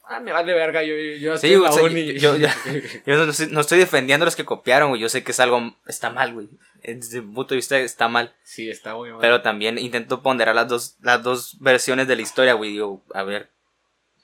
ah, 0.04 0.20
me 0.20 0.30
vale 0.30 0.54
verga, 0.54 0.80
yo, 0.84 0.94
yo 0.94 1.36
sí, 1.36 1.50
Yo, 1.50 2.36
yo, 2.36 2.46
no, 3.50 3.60
estoy, 3.60 3.78
defendiendo 3.80 4.22
a 4.22 4.26
los 4.26 4.36
que 4.36 4.44
copiaron, 4.44 4.90
güey. 4.90 5.00
Yo 5.00 5.08
sé 5.08 5.24
que 5.24 5.32
es 5.32 5.40
algo, 5.40 5.74
está 5.88 6.10
mal, 6.10 6.32
güey. 6.32 6.48
Desde 6.84 7.20
mi 7.20 7.34
punto 7.34 7.54
de 7.54 7.56
vista 7.56 7.76
está 7.80 8.06
mal. 8.06 8.32
Sí, 8.44 8.70
está 8.70 8.94
muy 8.94 9.10
mal. 9.10 9.18
Pero 9.20 9.42
también 9.42 9.76
intento 9.76 10.22
ponderar 10.22 10.54
las 10.54 10.68
dos, 10.68 10.96
las 11.02 11.20
dos 11.24 11.56
versiones 11.58 12.06
de 12.06 12.14
la 12.14 12.22
historia, 12.22 12.54
güey. 12.54 12.70
Digo, 12.70 13.02
a 13.12 13.24
ver, 13.24 13.48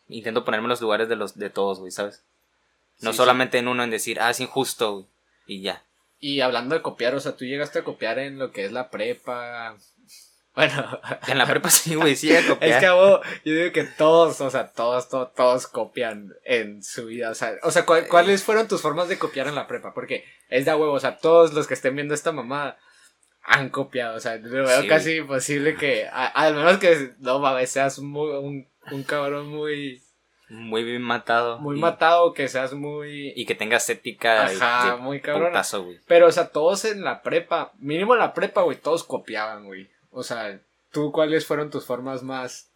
intento 0.07 0.45
ponerme 0.45 0.67
en 0.67 0.71
los 0.71 0.81
lugares 0.81 1.09
de 1.09 1.17
los, 1.17 1.37
de 1.37 1.51
todos, 1.51 1.81
güey, 1.81 1.91
¿sabes? 1.91 2.23
No 3.01 3.13
solamente 3.13 3.59
en 3.59 3.67
uno 3.67 3.83
en 3.83 3.91
decir, 3.91 4.21
ah, 4.21 4.31
es 4.31 4.39
injusto, 4.39 4.93
güey. 4.93 5.07
Y 5.45 5.63
ya. 5.63 5.83
Y 6.21 6.41
hablando 6.41 6.77
de 6.77 6.83
copiar, 6.83 7.17
o 7.17 7.21
sea, 7.21 7.37
tú 7.37 7.45
llegaste 7.45 7.81
a 7.81 7.85
copiar 7.85 8.21
en 8.21 8.39
lo 8.39 8.53
que 8.53 8.65
es 8.65 8.71
la 8.71 8.91
prepa, 8.91 9.77
bueno, 10.55 11.01
en 11.29 11.39
la 11.39 11.47
prepa 11.47 11.71
sí, 11.71 11.95
güey, 11.95 12.17
sí 12.17 12.31
Es 12.61 12.77
que 12.77 12.87
yo 12.87 13.21
digo 13.45 13.73
que 13.73 13.85
todos, 13.85 14.41
o 14.41 14.51
sea, 14.51 14.73
todos, 14.73 15.09
todos, 15.09 15.35
todos 15.35 15.67
copian 15.67 16.35
en 16.45 16.83
su 16.83 17.07
vida. 17.07 17.31
O 17.31 17.35
sea, 17.35 17.55
o 17.63 17.71
sea 17.71 17.85
¿cuáles 17.87 18.45
fueron 18.45 18.69
tus 18.69 18.83
formas 18.83 19.09
de 19.09 19.19
copiar 19.19 19.49
en 19.49 19.55
la 19.55 19.67
prepa? 19.67 19.95
Porque 19.95 20.25
es 20.49 20.65
de 20.65 20.75
huevo, 20.75 20.93
o 20.93 21.01
sea, 21.01 21.17
todos 21.17 21.53
los 21.55 21.67
que 21.67 21.75
estén 21.75 21.95
viendo 21.95 22.15
esta 22.15 22.33
mamada 22.33 22.79
han 23.43 23.71
copiado. 23.71 24.17
O 24.17 24.21
sea, 24.21 24.37
lo 24.37 24.65
veo 24.65 24.87
casi 24.89 25.17
imposible 25.17 25.75
que, 25.75 26.07
al 26.09 26.55
menos 26.55 26.79
que, 26.79 27.13
no 27.19 27.39
mames, 27.39 27.71
seas 27.71 27.99
muy, 27.99 28.31
un, 28.31 28.69
un 28.91 29.03
cabrón 29.05 29.49
muy. 29.49 30.03
Muy 30.49 30.85
bien 30.85 31.01
matado. 31.01 31.59
Muy 31.61 31.79
matado, 31.79 32.35
que 32.35 32.47
seas 32.47 32.75
muy. 32.75 33.33
Y 33.35 33.47
que 33.47 33.55
tengas 33.55 33.89
ética. 33.89 34.45
Ajá, 34.45 34.97
muy 34.97 35.23
cabrón. 35.23 35.55
Pero, 36.07 36.27
o 36.27 36.31
sea, 36.33 36.49
todos 36.49 36.85
en 36.85 37.03
la 37.03 37.23
prepa, 37.23 37.73
mínimo 37.79 38.13
en 38.13 38.21
la 38.21 38.35
prepa, 38.35 38.61
güey, 38.61 38.77
todos 38.77 39.03
copiaban, 39.03 39.65
güey. 39.65 39.89
O 40.13 40.23
sea, 40.23 40.61
¿tú 40.91 41.11
cuáles 41.11 41.47
fueron 41.47 41.71
tus 41.71 41.87
formas 41.87 42.23
más, 42.23 42.71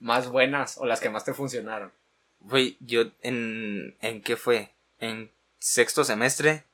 más 0.00 0.28
buenas 0.28 0.76
o 0.78 0.84
las 0.84 1.00
que 1.00 1.08
más 1.08 1.24
te 1.24 1.32
funcionaron? 1.32 1.92
Güey, 2.40 2.76
yo 2.80 3.04
en, 3.22 3.96
¿en 4.00 4.20
qué 4.22 4.36
fue? 4.36 4.74
En 4.98 5.30
sexto 5.60 6.04
semestre. 6.04 6.64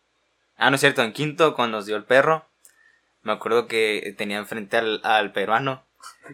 Ah, 0.57 0.71
no 0.71 0.77
es 0.77 0.81
cierto, 0.81 1.03
en 1.03 1.13
quinto, 1.13 1.55
cuando 1.55 1.77
nos 1.77 1.87
dio 1.87 1.97
el 1.97 2.05
perro. 2.05 2.49
Me 3.23 3.33
acuerdo 3.33 3.69
que 3.69 4.15
tenía 4.17 4.39
enfrente 4.39 4.79
al, 4.79 5.01
al 5.05 5.33
peruano. 5.33 5.85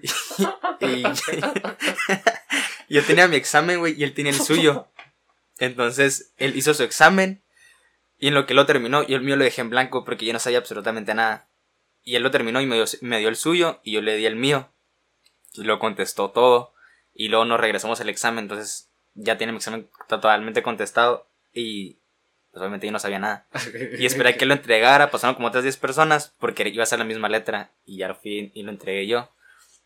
y, 0.81 1.03
yo 2.89 3.05
tenía 3.05 3.27
mi 3.27 3.37
examen, 3.37 3.81
güey, 3.81 3.95
y 3.99 4.05
él 4.05 4.15
tenía 4.15 4.33
el 4.33 4.41
suyo. 4.41 4.87
Entonces, 5.59 6.33
él 6.37 6.57
hizo 6.57 6.73
su 6.73 6.85
examen. 6.85 7.43
Y 8.19 8.29
en 8.29 8.35
lo 8.35 8.47
que 8.47 8.55
lo 8.55 8.65
terminó, 8.67 9.03
yo 9.03 9.17
el 9.17 9.23
mío 9.23 9.35
lo 9.35 9.43
dejé 9.43 9.63
en 9.63 9.71
blanco 9.71 10.05
porque 10.05 10.25
yo 10.25 10.33
no 10.33 10.39
sabía 10.39 10.59
absolutamente 10.59 11.15
nada. 11.15 11.49
Y 12.05 12.17
él 12.17 12.23
lo 12.23 12.31
terminó 12.31 12.61
y 12.61 12.67
me 12.67 12.77
dio, 12.77 12.85
me 13.03 13.19
dio 13.19 13.29
el 13.29 13.37
suyo 13.37 13.81
y 13.85 13.93
yo 13.93 14.01
le 14.03 14.17
di 14.17 14.27
el 14.27 14.37
mío. 14.37 14.69
Y 15.55 15.63
lo 15.65 15.79
contestó 15.79 16.31
todo. 16.31 16.73
Y 17.15 17.29
luego 17.29 17.45
nos 17.45 17.61
regresamos 17.61 18.01
al 18.01 18.09
examen. 18.09 18.45
Entonces 18.45 18.89
ya 19.15 19.37
tiene 19.39 19.53
mi 19.53 19.59
examen 19.59 19.89
totalmente 20.09 20.63
contestado. 20.63 21.27
Y 21.53 21.99
pues 22.51 22.61
obviamente 22.61 22.87
yo 22.87 22.93
no 22.93 22.99
sabía 22.99 23.19
nada. 23.19 23.47
Y 23.99 24.07
esperé 24.07 24.37
que 24.37 24.47
lo 24.47 24.55
entregara. 24.55 25.11
Pasaron 25.11 25.35
como 25.37 25.49
otras 25.49 25.63
10 25.65 25.77
personas 25.77 26.35
porque 26.39 26.69
iba 26.69 26.83
a 26.83 26.87
ser 26.87 26.99
la 26.99 27.05
misma 27.05 27.29
letra. 27.29 27.71
Y 27.87 27.99
ya 27.99 28.09
lo 28.09 28.15
fui 28.17 28.51
y 28.55 28.63
lo 28.63 28.71
entregué 28.71 29.07
yo. 29.07 29.31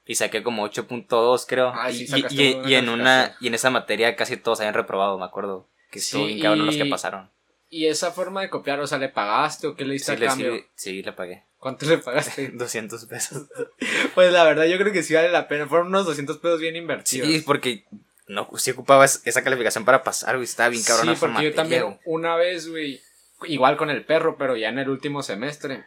y 0.08 0.14
saqué 0.14 0.42
como 0.44 0.64
8.2 0.64 1.46
creo. 1.49 1.73
Ah, 1.75 1.90
sí, 1.92 2.06
y, 2.30 2.42
y- 2.42 2.61
y 2.64 2.75
en 2.76 2.88
una 2.88 3.37
y 3.40 3.49
en 3.49 3.54
esa 3.54 3.70
materia 3.70 4.14
casi 4.14 4.37
todos 4.37 4.61
habían 4.61 4.75
reprobado, 4.75 5.18
me 5.18 5.25
acuerdo. 5.25 5.66
Que 5.90 5.99
Sí, 5.99 6.06
estuvo 6.06 6.26
bien 6.26 6.38
cabrón 6.40 6.66
los 6.66 6.76
que 6.76 6.87
pasaron. 6.87 7.28
¿Y 7.70 7.87
esa 7.87 8.12
forma 8.12 8.40
de 8.42 8.49
copiar, 8.49 8.78
o 8.78 8.87
sea, 8.87 8.99
le 8.99 9.08
pagaste 9.08 9.66
o 9.66 9.75
qué 9.75 9.85
le 9.85 9.94
diste 9.94 10.12
Sí 10.12 10.16
a 10.16 10.20
le, 10.20 10.26
cambio? 10.26 10.54
sí, 10.54 10.64
sí, 10.76 11.02
le 11.02 11.12
pagué. 11.12 11.42
¿Cuánto 11.58 11.86
le 11.86 11.98
pagaste? 11.98 12.48
200 12.54 13.06
pesos. 13.06 13.44
pues 14.14 14.32
la 14.32 14.44
verdad, 14.44 14.64
yo 14.66 14.78
creo 14.78 14.92
que 14.92 15.02
sí 15.02 15.14
vale 15.14 15.30
la 15.30 15.48
pena. 15.48 15.66
Fueron 15.66 15.88
unos 15.88 16.06
200 16.06 16.38
pesos 16.38 16.60
bien 16.60 16.76
invertidos. 16.76 17.28
Sí, 17.28 17.40
porque 17.44 17.84
no, 18.28 18.48
sí 18.56 18.70
ocupaba 18.72 19.04
es- 19.04 19.22
esa 19.25 19.42
calificación 19.42 19.84
para 19.84 20.02
pasar, 20.04 20.34
güey. 20.36 20.44
Estaba 20.44 20.68
bien 20.68 20.82
cabrón 20.84 21.14
Sí, 21.14 21.20
porque 21.20 21.42
yo 21.44 21.54
también 21.54 21.98
una 22.04 22.36
vez, 22.36 22.68
güey, 22.68 23.00
igual 23.44 23.76
con 23.76 23.90
el 23.90 24.04
perro, 24.04 24.36
pero 24.38 24.56
ya 24.56 24.68
en 24.68 24.78
el 24.78 24.88
último 24.88 25.22
semestre, 25.22 25.84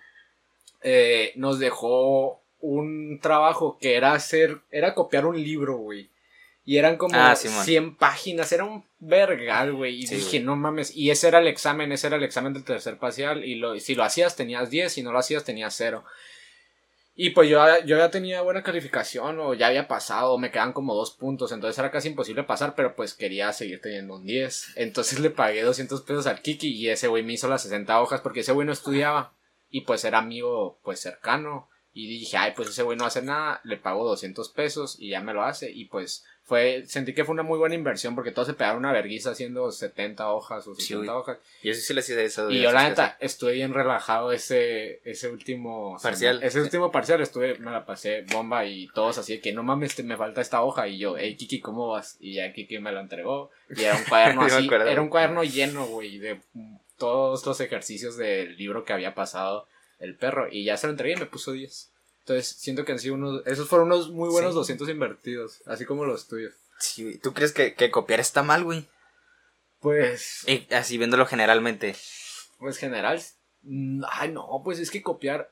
eh, 0.81 1.33
nos 1.35 1.59
dejó 1.59 2.41
un 2.61 3.19
trabajo 3.21 3.77
que 3.79 3.95
era 3.95 4.13
hacer, 4.13 4.59
era 4.71 4.93
copiar 4.93 5.25
un 5.25 5.41
libro, 5.41 5.77
güey. 5.77 6.09
Y 6.69 6.77
eran 6.77 6.97
como 6.97 7.15
Ah, 7.19 7.35
Simón. 7.35 7.65
100 7.65 7.95
páginas, 7.95 8.51
era 8.51 8.63
un 8.63 8.85
vergal, 8.99 9.73
güey. 9.73 10.03
Y 10.03 10.05
Sí, 10.05 10.17
dije, 10.17 10.39
no 10.39 10.55
mames. 10.55 10.95
Y 10.95 11.09
ese 11.09 11.27
era 11.27 11.39
el 11.39 11.47
examen, 11.47 11.91
ese 11.91 12.05
era 12.05 12.17
el 12.17 12.23
examen 12.23 12.53
del 12.53 12.63
tercer 12.63 12.99
parcial. 12.99 13.43
Y 13.43 13.55
lo, 13.55 13.79
si 13.79 13.95
lo 13.95 14.03
hacías 14.03 14.35
tenías 14.35 14.69
10, 14.69 14.93
si 14.93 15.01
no 15.01 15.11
lo 15.11 15.17
hacías 15.17 15.43
tenías 15.43 15.73
0. 15.75 16.05
Y 17.15 17.31
pues 17.31 17.49
yo, 17.49 17.59
yo 17.87 17.97
ya 17.97 18.11
tenía 18.11 18.41
buena 18.43 18.61
calificación 18.61 19.39
o 19.39 19.55
ya 19.55 19.65
había 19.65 19.87
pasado, 19.87 20.37
me 20.37 20.51
quedan 20.51 20.71
como 20.73 20.93
dos 20.93 21.09
puntos, 21.09 21.51
entonces 21.51 21.79
era 21.79 21.89
casi 21.89 22.09
imposible 22.09 22.43
pasar, 22.43 22.75
pero 22.75 22.95
pues 22.95 23.15
quería 23.15 23.51
seguir 23.51 23.81
teniendo 23.81 24.17
un 24.17 24.27
10. 24.27 24.73
Entonces 24.75 25.19
le 25.19 25.31
pagué 25.31 25.63
200 25.63 26.03
pesos 26.03 26.27
al 26.27 26.43
Kiki 26.43 26.67
y 26.69 26.89
ese 26.89 27.07
güey 27.07 27.23
me 27.23 27.33
hizo 27.33 27.47
las 27.47 27.63
60 27.63 27.99
hojas 27.99 28.21
porque 28.21 28.41
ese 28.41 28.51
güey 28.51 28.67
no 28.67 28.73
estudiaba 28.73 29.33
y 29.71 29.81
pues 29.81 30.03
era 30.05 30.19
amigo 30.19 30.79
pues 30.83 30.99
cercano. 30.99 31.67
Y 31.93 32.07
dije, 32.07 32.37
ay, 32.37 32.53
pues 32.55 32.69
ese 32.69 32.83
güey 32.83 32.95
no 32.95 33.05
hace 33.05 33.23
nada, 33.23 33.59
le 33.63 33.77
pago 33.77 34.07
200 34.07 34.47
pesos 34.49 34.97
y 34.99 35.09
ya 35.09 35.19
me 35.19 35.33
lo 35.33 35.41
hace. 35.43 35.71
Y 35.71 35.85
pues 35.85 36.23
fue, 36.49 36.83
sentí 36.87 37.13
que 37.13 37.23
fue 37.23 37.33
una 37.33 37.43
muy 37.43 37.59
buena 37.59 37.75
inversión 37.75 38.15
porque 38.15 38.31
todos 38.31 38.47
se 38.47 38.55
pegaron 38.55 38.79
una 38.79 38.91
verguiza 38.91 39.29
haciendo 39.29 39.71
70 39.71 40.31
hojas 40.31 40.67
o 40.67 40.73
Sí, 40.73 40.81
60 40.81 41.05
güey. 41.05 41.09
hojas. 41.21 41.37
Yo 41.63 41.73
sí, 41.75 41.81
sí 41.81 41.93
le 41.93 41.99
hacía 41.99 42.19
eso. 42.21 42.49
Y 42.49 42.59
yo 42.61 42.71
la 42.71 42.89
neta 42.89 43.15
estuve 43.19 43.53
bien 43.53 43.71
relajado 43.71 44.31
ese, 44.31 44.99
ese 45.05 45.29
último 45.29 45.95
Parcial. 46.01 46.41
Ese 46.41 46.59
último 46.59 46.91
parcial 46.91 47.21
estuve, 47.21 47.59
me 47.59 47.69
la 47.69 47.85
pasé 47.85 48.25
bomba 48.31 48.65
y 48.65 48.87
todos 48.95 49.19
así 49.19 49.33
de 49.33 49.41
que 49.41 49.53
no 49.53 49.61
mames, 49.61 50.03
me 50.03 50.17
falta 50.17 50.41
esta 50.41 50.63
hoja. 50.63 50.87
Y 50.87 50.97
yo, 50.97 51.15
hey 51.17 51.35
Kiki, 51.37 51.59
¿cómo 51.61 51.89
vas? 51.89 52.17
Y 52.19 52.33
ya 52.33 52.51
Kiki 52.51 52.79
me 52.79 52.91
lo 52.91 52.99
entregó. 52.99 53.51
Y 53.69 53.83
era 53.83 53.95
un 53.95 54.03
cuaderno 54.05 54.41
Sí 54.49 54.55
así, 54.55 54.67
era 54.67 55.01
un 55.01 55.09
cuaderno 55.09 55.43
lleno, 55.43 55.85
güey, 55.85 56.17
de 56.17 56.41
todos 56.97 57.45
los 57.45 57.61
ejercicios 57.61 58.17
del 58.17 58.57
libro 58.57 58.83
que 58.83 58.93
había 58.93 59.13
pasado 59.13 59.67
el 59.99 60.15
perro. 60.15 60.47
Y 60.51 60.63
ya 60.63 60.77
se 60.77 60.87
lo 60.87 60.91
entregué 60.91 61.13
y 61.13 61.19
me 61.19 61.25
puso 61.27 61.51
10. 61.51 61.91
Entonces 62.29 62.55
siento 62.61 62.85
que 62.85 62.91
han 62.91 62.99
sido 62.99 63.15
unos, 63.15 63.41
esos 63.47 63.67
fueron 63.67 63.87
unos 63.87 64.11
muy 64.11 64.29
buenos 64.29 64.51
Sí. 64.53 64.57
200 64.59 64.89
invertidos, 64.89 65.63
así 65.65 65.83
como 65.85 66.05
los 66.05 66.27
tuyos. 66.27 66.53
Sí. 66.77 67.17
¿Tú 67.17 67.33
crees 67.33 67.51
que, 67.51 67.73
que 67.73 67.89
copiar 67.89 68.19
está 68.19 68.43
mal, 68.43 68.63
güey? 68.63 68.85
Pues, 69.79 70.43
Eh, 70.45 70.67
así 70.69 70.99
viéndolo 70.99 71.25
generalmente. 71.25 71.95
Pues 72.59 72.77
general. 72.77 73.19
Ay, 74.11 74.31
no, 74.31 74.61
pues 74.63 74.77
es 74.77 74.91
que 74.91 75.01
copiar. 75.01 75.49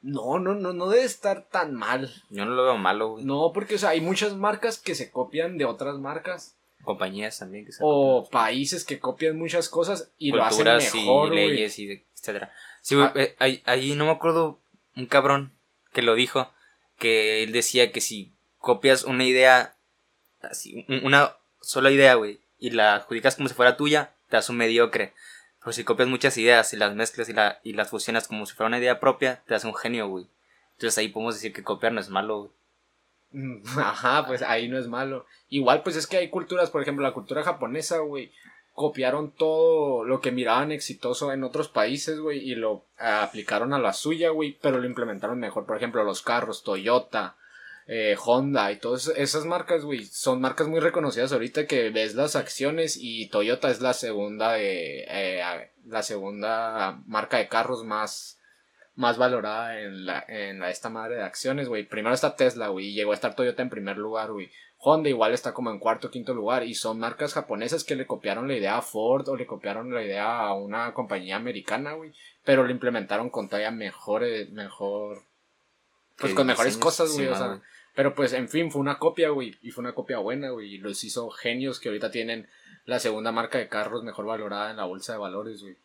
No, 0.00 0.38
no, 0.38 0.54
no, 0.54 0.72
no 0.72 0.88
debe 0.88 1.04
estar 1.04 1.48
tan 1.50 1.74
mal. 1.74 2.10
Yo 2.30 2.46
no 2.46 2.52
lo 2.52 2.64
veo 2.64 2.78
malo, 2.78 3.08
güey. 3.12 3.24
No, 3.26 3.50
porque, 3.52 3.74
o 3.74 3.78
sea, 3.78 3.90
hay 3.90 4.00
muchas 4.00 4.34
marcas 4.34 4.78
que 4.78 4.94
se 4.94 5.10
copian 5.10 5.58
de 5.58 5.66
otras 5.66 5.98
marcas. 5.98 6.56
Compañías 6.82 7.38
también 7.38 7.66
que 7.66 7.72
se 7.72 7.78
O 7.82 8.26
países 8.30 8.84
que 8.86 8.98
copian 9.00 9.38
muchas 9.38 9.68
cosas 9.68 10.10
y 10.16 10.32
lo 10.32 10.42
hacen 10.44 10.64
mejor, 10.64 11.34
y 11.34 11.36
leyes 11.36 11.78
y 11.78 12.02
etcétera. 12.18 12.52
Sí, 12.80 12.94
güey, 12.94 13.06
Ah. 13.08 13.12
eh, 13.16 13.36
ahí, 13.38 13.62
ahí 13.66 13.94
no 13.94 14.06
me 14.06 14.10
acuerdo 14.10 14.60
un 14.96 15.06
cabrón 15.06 15.52
que 15.92 16.02
lo 16.02 16.14
dijo, 16.14 16.50
que 16.98 17.42
él 17.42 17.52
decía 17.52 17.92
que 17.92 18.00
si 18.00 18.32
copias 18.58 19.04
una 19.04 19.24
idea, 19.24 19.74
así, 20.42 20.84
un- 20.88 21.04
una 21.04 21.36
sola 21.60 21.90
idea, 21.90 22.14
güey, 22.14 22.40
y 22.58 22.70
la 22.70 22.94
adjudicas 22.94 23.36
como 23.36 23.48
si 23.48 23.54
fuera 23.54 23.76
tuya, 23.76 24.12
te 24.28 24.36
das 24.36 24.48
un 24.48 24.56
mediocre. 24.56 25.12
Pero 25.60 25.72
si 25.72 25.84
copias 25.84 26.08
muchas 26.08 26.36
ideas 26.38 26.72
y 26.72 26.76
las 26.76 26.94
mezclas 26.94 27.28
y, 27.28 27.32
la, 27.32 27.58
y 27.62 27.72
las 27.72 27.88
fusionas 27.90 28.28
como 28.28 28.44
si 28.46 28.54
fuera 28.54 28.68
una 28.68 28.78
idea 28.78 29.00
propia, 29.00 29.42
te 29.46 29.54
das 29.54 29.64
un 29.64 29.74
genio, 29.74 30.08
güey. 30.08 30.26
Entonces 30.72 30.98
ahí 30.98 31.08
podemos 31.08 31.34
decir 31.34 31.52
que 31.52 31.62
copiar 31.62 31.92
no 31.92 32.00
es 32.00 32.10
malo, 32.10 32.38
güey. 32.38 32.50
Mm, 33.32 33.62
Ajá, 33.78 34.26
pues 34.26 34.42
ahí 34.42 34.68
no 34.68 34.78
es 34.78 34.86
malo. 34.88 35.26
Igual, 35.48 35.82
pues 35.82 35.96
es 35.96 36.06
que 36.06 36.18
hay 36.18 36.28
culturas, 36.30 36.70
por 36.70 36.82
ejemplo, 36.82 37.02
la 37.02 37.14
cultura 37.14 37.42
japonesa, 37.42 37.98
güey. 37.98 38.30
Copiaron 38.74 39.30
todo 39.30 40.04
lo 40.04 40.20
que 40.20 40.32
miraban 40.32 40.72
exitoso 40.72 41.32
en 41.32 41.44
otros 41.44 41.68
países, 41.68 42.18
güey, 42.18 42.40
y 42.40 42.54
lo 42.54 42.84
aplicaron 42.98 43.72
a 43.72 43.78
la 43.78 43.92
suya, 43.92 44.30
güey, 44.30 44.58
pero 44.60 44.78
lo 44.78 44.86
implementaron 44.86 45.38
mejor. 45.38 45.64
Por 45.64 45.76
ejemplo, 45.76 46.04
los 46.04 46.22
carros, 46.22 46.62
Toyota, 46.62 47.36
eh, 47.86 48.16
Honda 48.22 48.72
y 48.72 48.78
todas 48.78 49.08
esas 49.08 49.44
marcas, 49.44 49.84
güey, 49.84 50.04
son 50.04 50.40
marcas 50.40 50.68
muy 50.68 50.80
reconocidas 50.80 51.32
ahorita 51.32 51.66
que 51.66 51.90
ves 51.90 52.14
las 52.14 52.34
acciones 52.34 52.98
y 53.00 53.28
Toyota 53.28 53.70
es 53.70 53.80
la 53.80 53.94
segunda 53.94 54.52
de, 54.52 55.04
eh, 55.08 55.70
la 55.86 56.02
segunda 56.02 57.00
marca 57.06 57.38
de 57.38 57.48
carros 57.48 57.84
más 57.84 58.40
más 58.96 59.18
valorada 59.18 59.80
en 59.80 60.06
la, 60.06 60.24
en 60.28 60.60
la 60.60 60.70
esta 60.70 60.88
madre 60.88 61.16
de 61.16 61.22
acciones, 61.22 61.68
güey. 61.68 61.84
Primero 61.84 62.14
está 62.14 62.36
Tesla, 62.36 62.68
güey, 62.68 62.86
y 62.88 62.94
llegó 62.94 63.12
a 63.12 63.14
estar 63.14 63.34
Toyota 63.34 63.62
en 63.62 63.70
primer 63.70 63.98
lugar, 63.98 64.32
güey. 64.32 64.50
Honda 64.86 65.08
igual 65.08 65.32
está 65.32 65.54
como 65.54 65.70
en 65.70 65.78
cuarto 65.78 66.08
o 66.08 66.10
quinto 66.10 66.34
lugar, 66.34 66.62
y 66.64 66.74
son 66.74 66.98
marcas 66.98 67.32
japonesas 67.32 67.84
que 67.84 67.96
le 67.96 68.06
copiaron 68.06 68.48
la 68.48 68.54
idea 68.54 68.76
a 68.76 68.82
Ford 68.82 69.26
o 69.28 69.36
le 69.36 69.46
copiaron 69.46 69.92
la 69.94 70.02
idea 70.02 70.40
a 70.40 70.52
una 70.52 70.92
compañía 70.92 71.36
americana, 71.36 71.94
güey. 71.94 72.12
Pero 72.44 72.64
lo 72.64 72.70
implementaron 72.70 73.30
con 73.30 73.48
todavía 73.48 73.70
mejores, 73.70 74.50
mejor. 74.50 75.22
Pues 76.18 76.32
Que 76.32 76.36
con 76.36 76.46
mejores 76.46 76.74
diseños, 76.74 76.84
cosas, 76.84 77.12
güey, 77.14 77.26
sí, 77.26 77.32
o 77.32 77.36
sea. 77.36 77.62
Pero 77.94 78.14
pues, 78.14 78.34
en 78.34 78.48
fin, 78.48 78.70
fue 78.70 78.82
una 78.82 78.98
copia, 78.98 79.30
güey, 79.30 79.56
y 79.62 79.70
fue 79.70 79.82
una 79.82 79.94
copia 79.94 80.18
buena, 80.18 80.50
güey, 80.50 80.74
y 80.74 80.78
los 80.78 81.02
hizo 81.02 81.30
genios 81.30 81.80
que 81.80 81.88
ahorita 81.88 82.10
tienen 82.10 82.48
la 82.84 82.98
segunda 82.98 83.32
marca 83.32 83.56
de 83.56 83.68
carros 83.68 84.04
mejor 84.04 84.26
valorada 84.26 84.70
en 84.70 84.76
la 84.76 84.84
bolsa 84.84 85.14
de 85.14 85.18
valores, 85.18 85.62
güey. 85.62 85.76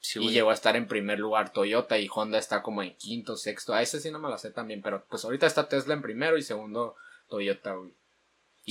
Sí, 0.00 0.20
Y 0.20 0.30
llegó 0.30 0.50
a 0.50 0.54
estar 0.54 0.76
en 0.76 0.86
primer 0.86 1.18
lugar 1.18 1.52
Toyota 1.52 1.98
y 1.98 2.08
Honda 2.12 2.38
está 2.38 2.62
como 2.62 2.82
en 2.82 2.94
quinto, 2.96 3.36
sexto. 3.36 3.74
A 3.74 3.82
ese 3.82 4.00
sí 4.00 4.10
no 4.10 4.18
me 4.18 4.28
la 4.28 4.38
sé 4.38 4.50
también, 4.50 4.80
pero 4.80 5.04
pues 5.08 5.24
ahorita 5.24 5.46
está 5.46 5.68
Tesla 5.68 5.94
en 5.94 6.02
primero 6.02 6.36
y 6.36 6.42
segundo 6.42 6.94
Toyota, 7.28 7.74
güey. 7.74 7.92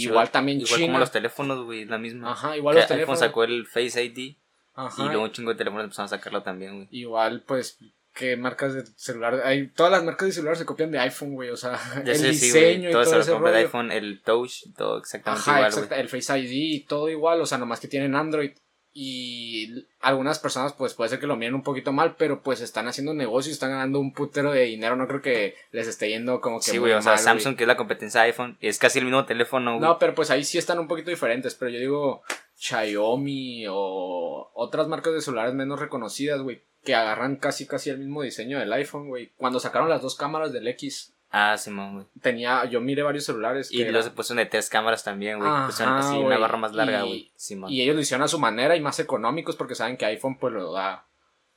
Igual 0.03 0.29
también 0.31 0.59
Igual 0.61 0.75
China. 0.75 0.87
como 0.87 0.99
los 0.99 1.11
teléfonos, 1.11 1.65
güey, 1.65 1.85
la 1.85 1.97
misma. 1.97 2.31
Ajá, 2.31 2.55
igual 2.57 2.75
Que 2.75 2.81
los 2.81 2.85
iPhone 2.85 2.95
teléfonos. 2.97 3.19
sacó 3.19 3.43
el 3.43 3.65
Face 3.67 4.03
ID 4.03 4.35
Ajá, 4.75 5.03
y 5.03 5.07
luego 5.07 5.23
un 5.23 5.31
chingo 5.31 5.51
de 5.51 5.57
teléfonos 5.57 5.85
empezaron 5.85 6.05
a 6.05 6.09
sacarlo 6.09 6.43
también, 6.43 6.75
güey. 6.75 6.87
Igual, 6.91 7.41
pues, 7.47 7.79
que 8.13 8.35
marcas 8.37 8.73
de 8.73 8.83
celular. 8.95 9.41
Hay, 9.43 9.67
todas 9.69 9.91
las 9.91 10.03
marcas 10.03 10.27
de 10.27 10.31
celular 10.33 10.55
se 10.57 10.65
copian 10.65 10.91
de 10.91 10.99
iPhone, 10.99 11.33
güey. 11.33 11.49
O 11.49 11.57
sea, 11.57 11.79
Ya 12.05 12.13
el 12.13 12.17
sé, 12.19 12.33
sí, 12.33 12.45
diseño 12.47 12.89
y 12.89 12.91
todo 12.91 13.01
ese 13.03 13.31
compra 13.31 13.51
de 13.51 13.57
rollo. 13.57 13.67
iPhone, 13.67 13.91
el 13.91 14.21
Touch, 14.23 14.63
todo 14.75 14.97
exactamente 14.99 15.49
Ajá, 15.49 15.69
igual, 15.69 15.99
el 15.99 16.09
Face 16.09 16.39
ID 16.39 16.51
y 16.51 16.79
todo 16.81 17.09
igual, 17.09 17.41
o 17.41 17.45
sea, 17.45 17.57
nomás 17.57 17.79
que 17.79 17.87
tienen 17.87 18.15
Android. 18.15 18.51
Y 18.99 19.85
algunas 20.01 20.39
personas, 20.39 20.73
pues 20.73 20.95
puede 20.95 21.11
ser 21.11 21.19
que 21.19 21.27
lo 21.27 21.35
miren 21.35 21.53
un 21.53 21.61
poquito 21.61 21.93
mal, 21.93 22.15
pero 22.15 22.41
pues 22.41 22.61
están 22.61 22.87
haciendo 22.87 23.13
negocio 23.13 23.51
y 23.51 23.53
están 23.53 23.69
ganando 23.69 23.99
un 23.99 24.11
putero 24.11 24.51
de 24.51 24.63
dinero. 24.63 24.95
No 24.95 25.07
creo 25.07 25.21
que 25.21 25.53
les 25.71 25.87
esté 25.87 26.09
yendo 26.09 26.41
como 26.41 26.57
que. 26.57 26.71
Sí, 26.71 26.79
güey, 26.79 26.93
o 26.93 27.01
sea, 27.03 27.11
mal. 27.11 27.19
Samsung, 27.19 27.55
que 27.55 27.65
es 27.65 27.67
la 27.67 27.77
competencia 27.77 28.21
de 28.21 28.27
iPhone, 28.29 28.57
es 28.59 28.79
casi 28.79 28.97
el 28.97 29.05
mismo 29.05 29.23
teléfono, 29.27 29.77
güey. 29.77 29.87
No, 29.87 29.99
pero 29.99 30.15
pues 30.15 30.31
ahí 30.31 30.43
sí 30.43 30.57
están 30.57 30.79
un 30.79 30.87
poquito 30.87 31.11
diferentes. 31.11 31.53
Pero 31.53 31.69
yo 31.69 31.77
digo 31.77 32.23
Xiaomi 32.55 33.65
o 33.69 34.49
otras 34.55 34.87
marcas 34.87 35.13
de 35.13 35.21
celulares 35.21 35.53
menos 35.53 35.79
reconocidas, 35.79 36.41
güey, 36.41 36.63
que 36.83 36.95
agarran 36.95 37.35
casi 37.35 37.67
casi 37.67 37.91
el 37.91 37.99
mismo 37.99 38.23
diseño 38.23 38.57
del 38.57 38.73
iPhone, 38.73 39.09
güey. 39.09 39.31
Cuando 39.37 39.59
sacaron 39.59 39.89
las 39.89 40.01
dos 40.01 40.15
cámaras 40.15 40.51
del 40.51 40.67
X, 40.69 41.13
Ah, 41.39 41.55
Simón, 41.55 41.93
güey. 41.93 42.05
tenía, 42.19 42.65
yo 42.65 42.81
miré 42.81 43.03
varios 43.03 43.25
celulares. 43.25 43.71
Y 43.71 43.83
se 43.83 44.11
pusieron 44.11 44.37
de 44.37 44.49
tres 44.49 44.69
cámaras 44.69 45.03
también, 45.03 45.37
güey. 45.37 45.51
Pusieron 45.67 45.95
así 45.95 46.17
una 46.17 46.39
barra 46.39 46.57
más 46.57 46.73
larga, 46.73 47.03
güey. 47.03 47.31
Simón. 47.35 47.71
Y 47.71 47.83
ellos 47.83 47.95
lo 47.95 48.01
hicieron 48.01 48.23
a 48.23 48.27
su 48.27 48.39
manera 48.39 48.75
y 48.75 48.81
más 48.81 48.99
económicos 48.99 49.55
porque 49.55 49.75
saben 49.75 49.97
que 49.97 50.05
iPhone 50.05 50.39
pues 50.39 50.53
lo 50.53 50.71
da 50.71 51.05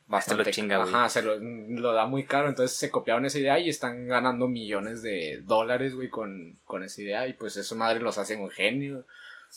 bastante. 0.06 0.44
lo 0.44 0.50
chinga, 0.50 0.76
güey. 0.76 0.90
Ajá, 0.90 1.08
se 1.08 1.22
lo, 1.22 1.38
lo 1.38 1.94
da 1.94 2.04
muy 2.04 2.24
caro. 2.24 2.50
Entonces 2.50 2.76
se 2.76 2.90
copiaron 2.90 3.24
esa 3.24 3.38
idea 3.38 3.58
y 3.58 3.70
están 3.70 4.06
ganando 4.06 4.48
millones 4.48 5.00
de 5.02 5.40
dólares, 5.44 5.94
güey, 5.94 6.10
con, 6.10 6.60
con 6.64 6.82
esa 6.82 7.00
idea. 7.00 7.26
Y 7.26 7.32
pues 7.32 7.56
eso 7.56 7.74
madre 7.74 8.00
los 8.00 8.18
hacen 8.18 8.42
un 8.42 8.50
genio. 8.50 9.06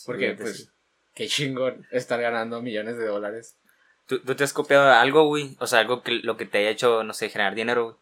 Porque 0.06 0.36
pues 0.40 0.56
sí. 0.56 0.68
qué 1.14 1.26
chingón 1.26 1.86
estar 1.90 2.18
ganando 2.18 2.62
millones 2.62 2.96
de 2.96 3.06
dólares. 3.06 3.58
¿Tú, 4.06 4.20
tú 4.20 4.34
te 4.34 4.44
has 4.44 4.54
copiado 4.54 4.90
algo, 4.90 5.26
güey? 5.26 5.54
O 5.60 5.66
sea, 5.66 5.80
algo 5.80 6.02
que 6.02 6.12
lo 6.12 6.38
que 6.38 6.46
te 6.46 6.58
haya 6.58 6.70
hecho, 6.70 7.04
no 7.04 7.12
sé, 7.12 7.28
generar 7.28 7.54
dinero, 7.54 7.84
güey. 7.84 7.96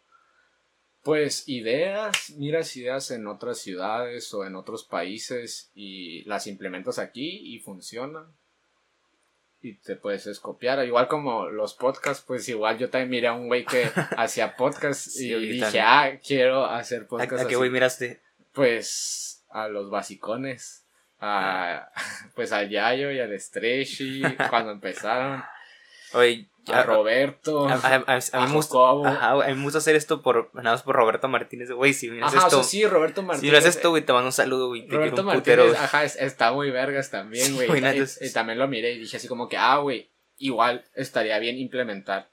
Pues 1.03 1.49
ideas, 1.49 2.29
miras 2.37 2.75
ideas 2.77 3.11
en 3.11 3.27
otras 3.27 3.59
ciudades 3.59 4.33
o 4.33 4.45
en 4.45 4.55
otros 4.55 4.85
países 4.85 5.69
y 5.75 6.23
las 6.23 6.47
implementas 6.47 6.97
aquí 6.97 7.53
y 7.53 7.59
funcionan. 7.59 8.25
Y 9.61 9.75
te 9.75 9.95
puedes 9.97 10.39
copiar. 10.39 10.85
Igual 10.85 11.07
como 11.07 11.47
los 11.49 11.73
podcasts, 11.73 12.23
pues 12.25 12.47
igual 12.49 12.77
yo 12.77 12.89
también 12.89 13.09
miré 13.09 13.27
a 13.27 13.33
un 13.33 13.47
güey 13.47 13.65
que 13.65 13.83
hacía 14.17 14.55
podcasts 14.55 15.13
Sí, 15.13 15.33
y 15.33 15.47
dije, 15.53 15.79
ah, 15.81 16.19
quiero 16.25 16.65
hacer 16.65 17.03
¿A, 17.03 17.07
podcasts. 17.07 17.33
a 17.33 17.37
qué 17.39 17.45
así". 17.47 17.55
güey 17.55 17.69
miraste? 17.69 18.21
Pues 18.53 19.43
a 19.49 19.67
los 19.67 19.89
basicones. 19.89 20.85
A, 21.19 21.89
pues 22.35 22.51
al 22.53 22.69
Yayo 22.69 23.11
y 23.11 23.19
al 23.19 23.37
Stretchy 23.39 24.21
cuando 24.49 24.71
empezaron. 24.71 25.43
Oye, 26.13 26.47
a 26.67 26.79
a- 26.79 26.83
Roberto, 26.83 27.67
a, 27.67 27.75
mí 27.75 27.81
Jacobo. 28.31 29.05
ajá, 29.05 29.33
güey, 29.33 29.47
a 29.47 29.51
mí 29.53 29.57
me 29.57 29.63
gusta 29.63 29.79
hacer 29.79 29.95
esto 29.95 30.21
por, 30.21 30.49
nada 30.53 30.71
más 30.71 30.83
por 30.83 30.95
Roberto 30.95 31.27
Martínez, 31.27 31.69
güey, 31.71 31.93
si 31.93 32.09
miras 32.09 32.33
Ajá, 32.33 32.43
o 32.45 32.47
esto, 32.47 32.63
sea, 32.63 32.69
sí, 32.69 32.85
Roberto 32.85 33.21
Martínez. 33.21 33.41
si 33.41 33.45
miras 33.47 33.65
esto, 33.65 33.89
güey, 33.89 34.05
te 34.05 34.13
mando 34.13 34.27
un 34.27 34.31
saludo, 34.31 34.67
güey, 34.69 34.81
te 34.83 34.87
quiero 34.87 35.01
Roberto 35.01 35.21
un 35.21 35.27
Martínez, 35.27 35.57
putero, 35.59 35.83
ajá, 35.83 36.03
es- 36.05 36.15
está 36.15 36.53
muy 36.53 36.71
vergas 36.71 37.09
también, 37.11 37.53
güey. 37.55 37.67
Güey, 37.67 37.83
y, 37.83 38.01
y- 38.01 38.27
y 38.27 38.31
también 38.33 38.59
lo 38.59 38.67
miré 38.67 38.93
y 38.93 38.99
dije 38.99 39.17
así 39.17 39.27
como 39.27 39.49
que, 39.49 39.57
ah, 39.57 39.77
güey, 39.77 40.09
igual 40.37 40.85
estaría 40.95 41.37
bien 41.39 41.57
implementar 41.57 42.29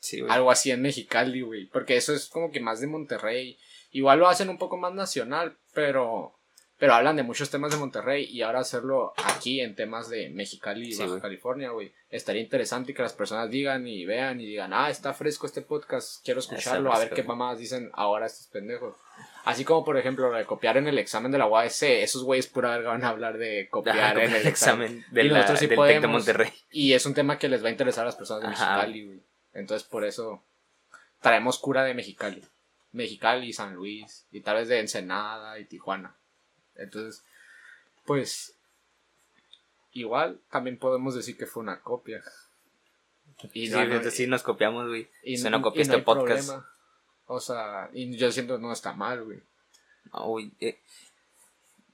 Sí, 0.00 0.20
güey. 0.20 0.30
algo 0.32 0.50
así 0.50 0.70
en 0.70 0.82
Mexicali, 0.82 1.40
güey. 1.42 1.66
Porque 1.66 1.96
eso 1.96 2.12
es 2.12 2.28
como 2.28 2.50
que 2.50 2.60
más 2.60 2.80
de 2.80 2.88
Monterrey. 2.88 3.56
Igual 3.92 4.18
lo 4.18 4.28
hacen 4.28 4.48
un 4.48 4.58
poco 4.58 4.76
más 4.76 4.92
nacional, 4.92 5.56
pero, 5.74 6.34
pero 6.82 6.94
hablan 6.94 7.14
de 7.14 7.22
muchos 7.22 7.48
temas 7.48 7.70
de 7.70 7.76
Monterrey 7.76 8.24
y 8.24 8.42
ahora 8.42 8.58
hacerlo 8.58 9.12
aquí 9.24 9.60
en 9.60 9.76
temas 9.76 10.08
de 10.08 10.30
Mexicali 10.30 10.88
y 10.88 10.92
Sí, 10.94 10.98
Baja 10.98 11.10
güey. 11.10 11.22
California, 11.22 11.70
güey. 11.70 11.92
Estaría 12.10 12.42
interesante 12.42 12.92
que 12.92 13.02
las 13.02 13.12
personas 13.12 13.48
digan 13.50 13.86
y 13.86 14.04
vean 14.04 14.40
y 14.40 14.46
digan, 14.46 14.72
ah, 14.74 14.90
está 14.90 15.14
fresco 15.14 15.46
este 15.46 15.62
podcast, 15.62 16.24
quiero 16.24 16.40
escucharlo, 16.40 16.92
a 16.92 16.98
ver 16.98 17.10
qué 17.10 17.22
mamás 17.22 17.60
dicen 17.60 17.88
ahora 17.92 18.26
estos 18.26 18.48
pendejos. 18.48 18.96
Así 19.44 19.64
como, 19.64 19.84
por 19.84 19.96
ejemplo, 19.96 20.28
lo 20.28 20.36
de 20.36 20.44
copiar 20.44 20.76
en 20.76 20.88
el 20.88 20.98
examen 20.98 21.30
de 21.30 21.38
la 21.38 21.46
UAS, 21.46 21.84
esos 21.84 22.24
güeyes 22.24 22.48
pura 22.48 22.70
verga 22.70 22.90
van 22.90 23.04
a 23.04 23.10
hablar 23.10 23.38
de 23.38 23.68
copiar 23.70 24.16
Ajá, 24.16 24.24
en 24.24 24.34
el 24.34 24.44
examen. 24.48 24.86
examen 25.02 25.04
de 25.12 25.22
Y 25.22 25.28
la, 25.28 25.34
nosotros 25.36 25.60
sí 25.60 25.66
del 25.68 25.78
TEC 25.78 25.86
de 25.86 25.94
podemos. 26.00 26.10
Monterrey. 26.26 26.52
Y 26.72 26.94
es 26.94 27.06
un 27.06 27.14
tema 27.14 27.38
que 27.38 27.48
les 27.48 27.62
va 27.62 27.68
a 27.68 27.70
interesar 27.70 28.02
a 28.02 28.06
las 28.06 28.16
personas 28.16 28.42
de 28.42 28.48
Ajá. 28.48 28.74
Mexicali, 28.74 29.04
güey. 29.06 29.20
Entonces, 29.54 29.86
por 29.88 30.04
eso 30.04 30.42
traemos 31.20 31.60
cura 31.60 31.84
de 31.84 31.94
Mexicali. 31.94 32.42
Mexicali, 32.90 33.52
San 33.52 33.72
Luis, 33.76 34.26
y 34.32 34.40
tal 34.40 34.56
vez 34.56 34.66
de 34.66 34.80
Ensenada 34.80 35.60
y 35.60 35.64
Tijuana. 35.66 36.16
Entonces, 36.76 37.22
pues, 38.04 38.54
igual 39.92 40.40
también 40.50 40.78
podemos 40.78 41.14
decir 41.14 41.36
que 41.36 41.46
fue 41.46 41.62
una 41.62 41.80
copia. 41.80 42.22
Y 43.52 43.66
Sí, 43.66 43.72
no, 43.72 43.80
no- 43.80 43.86
fíjate, 43.86 44.10
sí 44.10 44.26
nos 44.26 44.42
copiamos, 44.42 44.88
güey. 44.88 45.08
y 45.24 45.36
Se 45.36 45.50
no- 45.50 45.58
no 45.58 45.70
no 45.70 45.74
este 45.74 45.98
podcast. 45.98 46.46
problema. 46.48 46.68
O 47.26 47.40
sea, 47.40 47.90
y 47.92 48.16
yo 48.16 48.30
siento 48.30 48.56
que 48.56 48.62
no 48.62 48.72
está 48.72 48.92
mal, 48.92 49.24
güey. 49.24 49.40
No, 50.12 50.26
güey, 50.26 50.52
eh, 50.60 50.78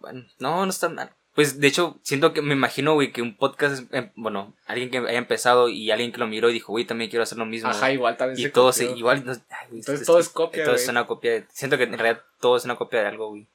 bueno, 0.00 0.26
no, 0.38 0.64
no 0.64 0.70
está 0.70 0.88
mal. 0.88 1.10
Pues, 1.34 1.60
de 1.60 1.68
hecho, 1.68 1.96
siento 2.02 2.32
que 2.34 2.42
me 2.42 2.54
imagino, 2.54 2.94
güey, 2.94 3.12
que 3.12 3.22
un 3.22 3.36
podcast, 3.36 3.84
eh, 3.94 4.10
bueno, 4.16 4.54
alguien 4.66 4.90
que 4.90 4.98
haya 4.98 5.18
empezado 5.18 5.68
y 5.68 5.90
alguien 5.92 6.10
que 6.10 6.18
lo 6.18 6.26
miró 6.26 6.50
y 6.50 6.54
dijo, 6.54 6.72
güey, 6.72 6.84
también 6.84 7.10
quiero 7.10 7.22
hacer 7.22 7.38
lo 7.38 7.46
mismo. 7.46 7.68
Ajá, 7.70 7.92
igual 7.92 8.16
también 8.16 8.40
y 8.40 8.42
se 8.42 8.50
todo 8.50 8.72
copió. 8.72 8.88
se, 8.90 8.96
igual, 8.98 9.24
no- 9.24 9.32
ay, 9.32 9.66
güey, 9.68 9.78
Entonces 9.80 10.00
es 10.00 10.06
todo 10.06 10.18
es 10.18 10.28
copia, 10.28 10.64
Todo 10.64 10.72
güey. 10.74 10.82
es 10.82 10.88
una 10.88 11.06
copia. 11.06 11.32
de- 11.32 11.46
siento 11.52 11.76
que 11.78 11.84
en 11.84 11.96
realidad 11.96 12.24
todo 12.40 12.56
es 12.56 12.64
una 12.64 12.74
copia 12.76 13.00
de 13.00 13.06
algo, 13.06 13.28
güey. 13.28 13.46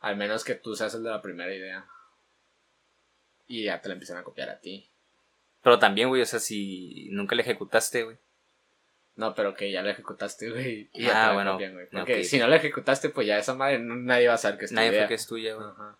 Al 0.00 0.16
menos 0.16 0.44
que 0.44 0.54
tú 0.54 0.74
seas 0.74 0.94
el 0.94 1.02
de 1.02 1.10
la 1.10 1.22
primera 1.22 1.52
idea. 1.54 1.86
Y 3.46 3.64
ya 3.64 3.80
te 3.80 3.88
la 3.88 3.94
empiezan 3.94 4.18
a 4.18 4.24
copiar 4.24 4.50
a 4.50 4.60
ti. 4.60 4.90
Pero 5.62 5.78
también, 5.78 6.08
güey, 6.08 6.22
o 6.22 6.26
sea, 6.26 6.40
si 6.40 7.08
nunca 7.10 7.34
le 7.34 7.42
ejecutaste, 7.42 8.04
güey. 8.04 8.16
No, 9.16 9.34
pero 9.34 9.54
que 9.54 9.70
ya 9.72 9.82
la 9.82 9.92
ejecutaste, 9.92 10.50
güey. 10.50 10.90
Y 10.92 11.04
Ah, 11.04 11.08
ya 11.08 11.12
te 11.12 11.26
la 11.28 11.32
bueno, 11.32 11.52
copian, 11.52 11.72
güey. 11.74 11.86
Porque 11.90 12.24
si 12.24 12.38
no 12.38 12.46
la 12.48 12.56
ejecutaste, 12.56 13.08
pues 13.08 13.26
ya 13.26 13.38
esa 13.38 13.54
madre 13.54 13.78
nadie 13.78 14.28
va 14.28 14.34
a 14.34 14.38
saber 14.38 14.58
que 14.58 14.66
es 14.66 14.70
tu 14.70 14.74
Nadie 14.74 14.88
idea. 14.90 15.00
fue 15.02 15.08
que 15.08 15.14
es 15.14 15.26
tuya, 15.26 15.54
güey. 15.54 15.66
Ajá. 15.66 15.98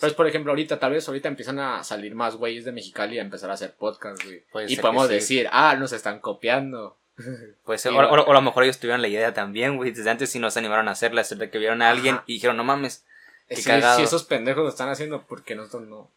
Pues, 0.00 0.12
por 0.14 0.26
ejemplo, 0.26 0.50
ahorita, 0.50 0.80
tal 0.80 0.92
vez 0.92 1.06
ahorita 1.06 1.28
empiezan 1.28 1.58
a 1.60 1.84
salir 1.84 2.14
más 2.16 2.36
güeyes 2.36 2.64
de 2.64 2.72
Mexicali 2.72 3.18
a 3.18 3.22
empezar 3.22 3.50
a 3.50 3.54
hacer 3.54 3.74
podcast, 3.74 4.22
güey. 4.24 4.40
Puede 4.50 4.72
Y 4.72 4.76
podemos 4.76 5.06
sí. 5.08 5.14
decir, 5.14 5.48
ah, 5.52 5.76
nos 5.78 5.92
están 5.92 6.18
copiando. 6.20 6.98
Puede 7.64 7.78
ser, 7.78 7.92
Sí, 7.92 7.98
o, 7.98 8.00
o- 8.00 8.08
güey. 8.08 8.22
o 8.26 8.30
a 8.30 8.34
lo 8.34 8.42
mejor 8.42 8.64
ellos 8.64 8.78
tuvieron 8.80 9.02
la 9.02 9.08
idea 9.08 9.32
también, 9.34 9.76
güey. 9.76 9.92
Desde 9.92 10.10
antes 10.10 10.30
sí 10.30 10.38
nos 10.40 10.56
animaron 10.56 10.88
a 10.88 10.92
hacerla, 10.92 11.20
hasta 11.20 11.50
que 11.50 11.58
vieron 11.58 11.80
a 11.82 11.90
alguien 11.90 12.16
Ajá. 12.16 12.24
y 12.26 12.34
dijeron, 12.34 12.56
no 12.56 12.64
mames. 12.64 13.06
Qué 13.48 13.56
Si, 13.56 13.64
cagado. 13.64 13.98
si 13.98 14.04
esos 14.04 14.24
pendejos 14.24 14.62
lo 14.64 14.68
están 14.70 14.88
haciendo, 14.88 15.22
¿por 15.26 15.42
qué 15.44 15.54
nosotros 15.54 15.88
no? 15.88 16.10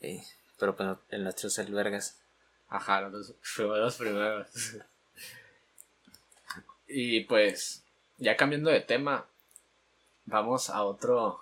Eh, 0.00 0.22
pero 0.58 0.76
pues 0.76 0.88
no, 0.88 1.00
el 1.10 1.24
nuestro 1.24 1.48
es 1.48 1.58
el 1.58 1.72
vergas. 1.72 2.18
Ajá, 2.68 3.00
los 3.00 3.34
primeros. 3.98 4.46
y 6.86 7.20
pues, 7.24 7.82
ya 8.18 8.36
cambiando 8.36 8.70
de 8.70 8.80
tema, 8.80 9.26
vamos 10.26 10.70
a 10.70 10.82
otro 10.82 11.40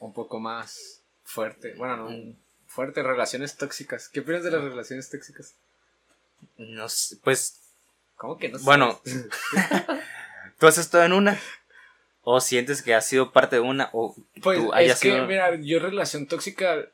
un 0.00 0.12
poco 0.12 0.40
más 0.40 1.00
fuerte. 1.24 1.74
Bueno, 1.74 1.96
no 1.96 2.10
Mm. 2.10 2.36
fuerte, 2.66 3.02
relaciones 3.02 3.56
tóxicas. 3.56 4.08
¿Qué 4.08 4.20
opinas 4.20 4.42
de 4.44 4.50
las 4.50 4.62
relaciones 4.62 5.08
tóxicas? 5.10 5.54
No 6.56 6.88
sé, 6.88 7.16
pues, 7.22 7.58
¿Cómo 8.16 8.38
que 8.38 8.48
no 8.48 8.58
sé? 8.58 8.64
Bueno. 8.64 9.00
¿tú 10.58 10.66
has 10.66 10.78
estado 10.78 11.04
en 11.04 11.12
una? 11.12 11.40
¿O 12.22 12.40
sientes 12.40 12.82
que 12.82 12.94
has 12.94 13.06
sido 13.06 13.32
parte 13.32 13.56
de 13.56 13.60
una? 13.60 13.90
¿O 13.92 14.14
Pues 14.42 14.58
tú 14.58 14.72
hayas 14.72 14.96
es 14.96 15.00
que, 15.00 15.10
sido- 15.12 15.26
mira, 15.26 15.56
yo 15.56 15.78
relación 15.80 16.26
tóxica 16.26 16.86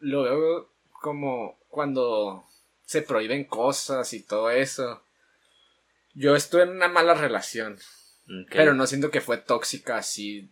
lo 0.00 0.22
veo 0.22 0.68
como 0.90 1.58
cuando 1.68 2.44
se 2.84 3.02
prohíben 3.02 3.44
cosas 3.44 4.12
y 4.12 4.22
todo 4.22 4.50
eso. 4.50 5.02
Yo 6.14 6.34
estuve 6.36 6.62
en 6.64 6.70
una 6.70 6.88
mala 6.88 7.14
relación, 7.14 7.78
pero 8.50 8.74
no 8.74 8.86
siento 8.86 9.10
que 9.10 9.20
fue 9.20 9.38
tóxica 9.38 9.96
así 9.96 10.50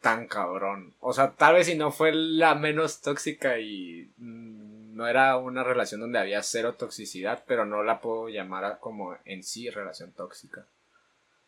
tan 0.00 0.26
cabrón. 0.28 0.94
O 1.00 1.12
sea, 1.12 1.32
tal 1.32 1.54
vez 1.54 1.66
si 1.66 1.74
no 1.74 1.90
fue 1.92 2.12
la 2.14 2.54
menos 2.54 3.00
tóxica 3.00 3.58
y 3.58 4.12
mm, 4.16 4.94
no 4.96 5.06
era 5.08 5.36
una 5.36 5.62
relación 5.64 6.00
donde 6.00 6.18
había 6.18 6.42
cero 6.42 6.74
toxicidad, 6.74 7.44
pero 7.46 7.64
no 7.66 7.82
la 7.82 8.00
puedo 8.00 8.28
llamar 8.28 8.78
como 8.80 9.16
en 9.24 9.42
sí 9.42 9.68
relación 9.70 10.12
tóxica. 10.12 10.66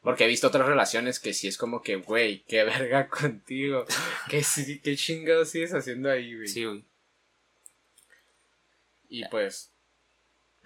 Porque 0.04 0.24
he 0.24 0.28
visto 0.28 0.46
otras 0.48 0.66
relaciones 0.68 1.18
que 1.18 1.32
sí 1.34 1.48
es 1.48 1.56
como 1.58 1.82
que, 1.82 1.96
güey, 1.96 2.44
qué 2.46 2.62
verga 2.62 3.08
contigo. 3.08 3.84
Sí, 4.42 4.78
qué 4.80 4.94
chingados 4.96 5.48
sigues 5.50 5.74
haciendo 5.74 6.10
ahí, 6.10 6.36
güey. 6.36 6.46
Sí, 6.46 6.64
güey. 6.64 6.84
Y 9.08 9.24
pues, 9.28 9.70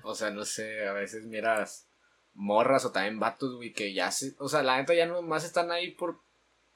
o 0.03 0.15
sea, 0.15 0.31
no 0.31 0.45
sé, 0.45 0.87
a 0.87 0.93
veces 0.93 1.25
miras 1.25 1.87
morras 2.35 2.85
o 2.85 2.93
también 2.93 3.19
vatos, 3.19 3.55
güey, 3.57 3.73
que 3.73 3.93
ya 3.93 4.11
se, 4.11 4.35
o 4.39 4.49
sea, 4.49 4.63
la 4.63 4.77
neta 4.77 4.95
ya 4.95 5.07
no 5.07 5.23
más 5.23 5.45
están 5.45 5.71
ahí 5.71 5.91
por, 5.91 6.19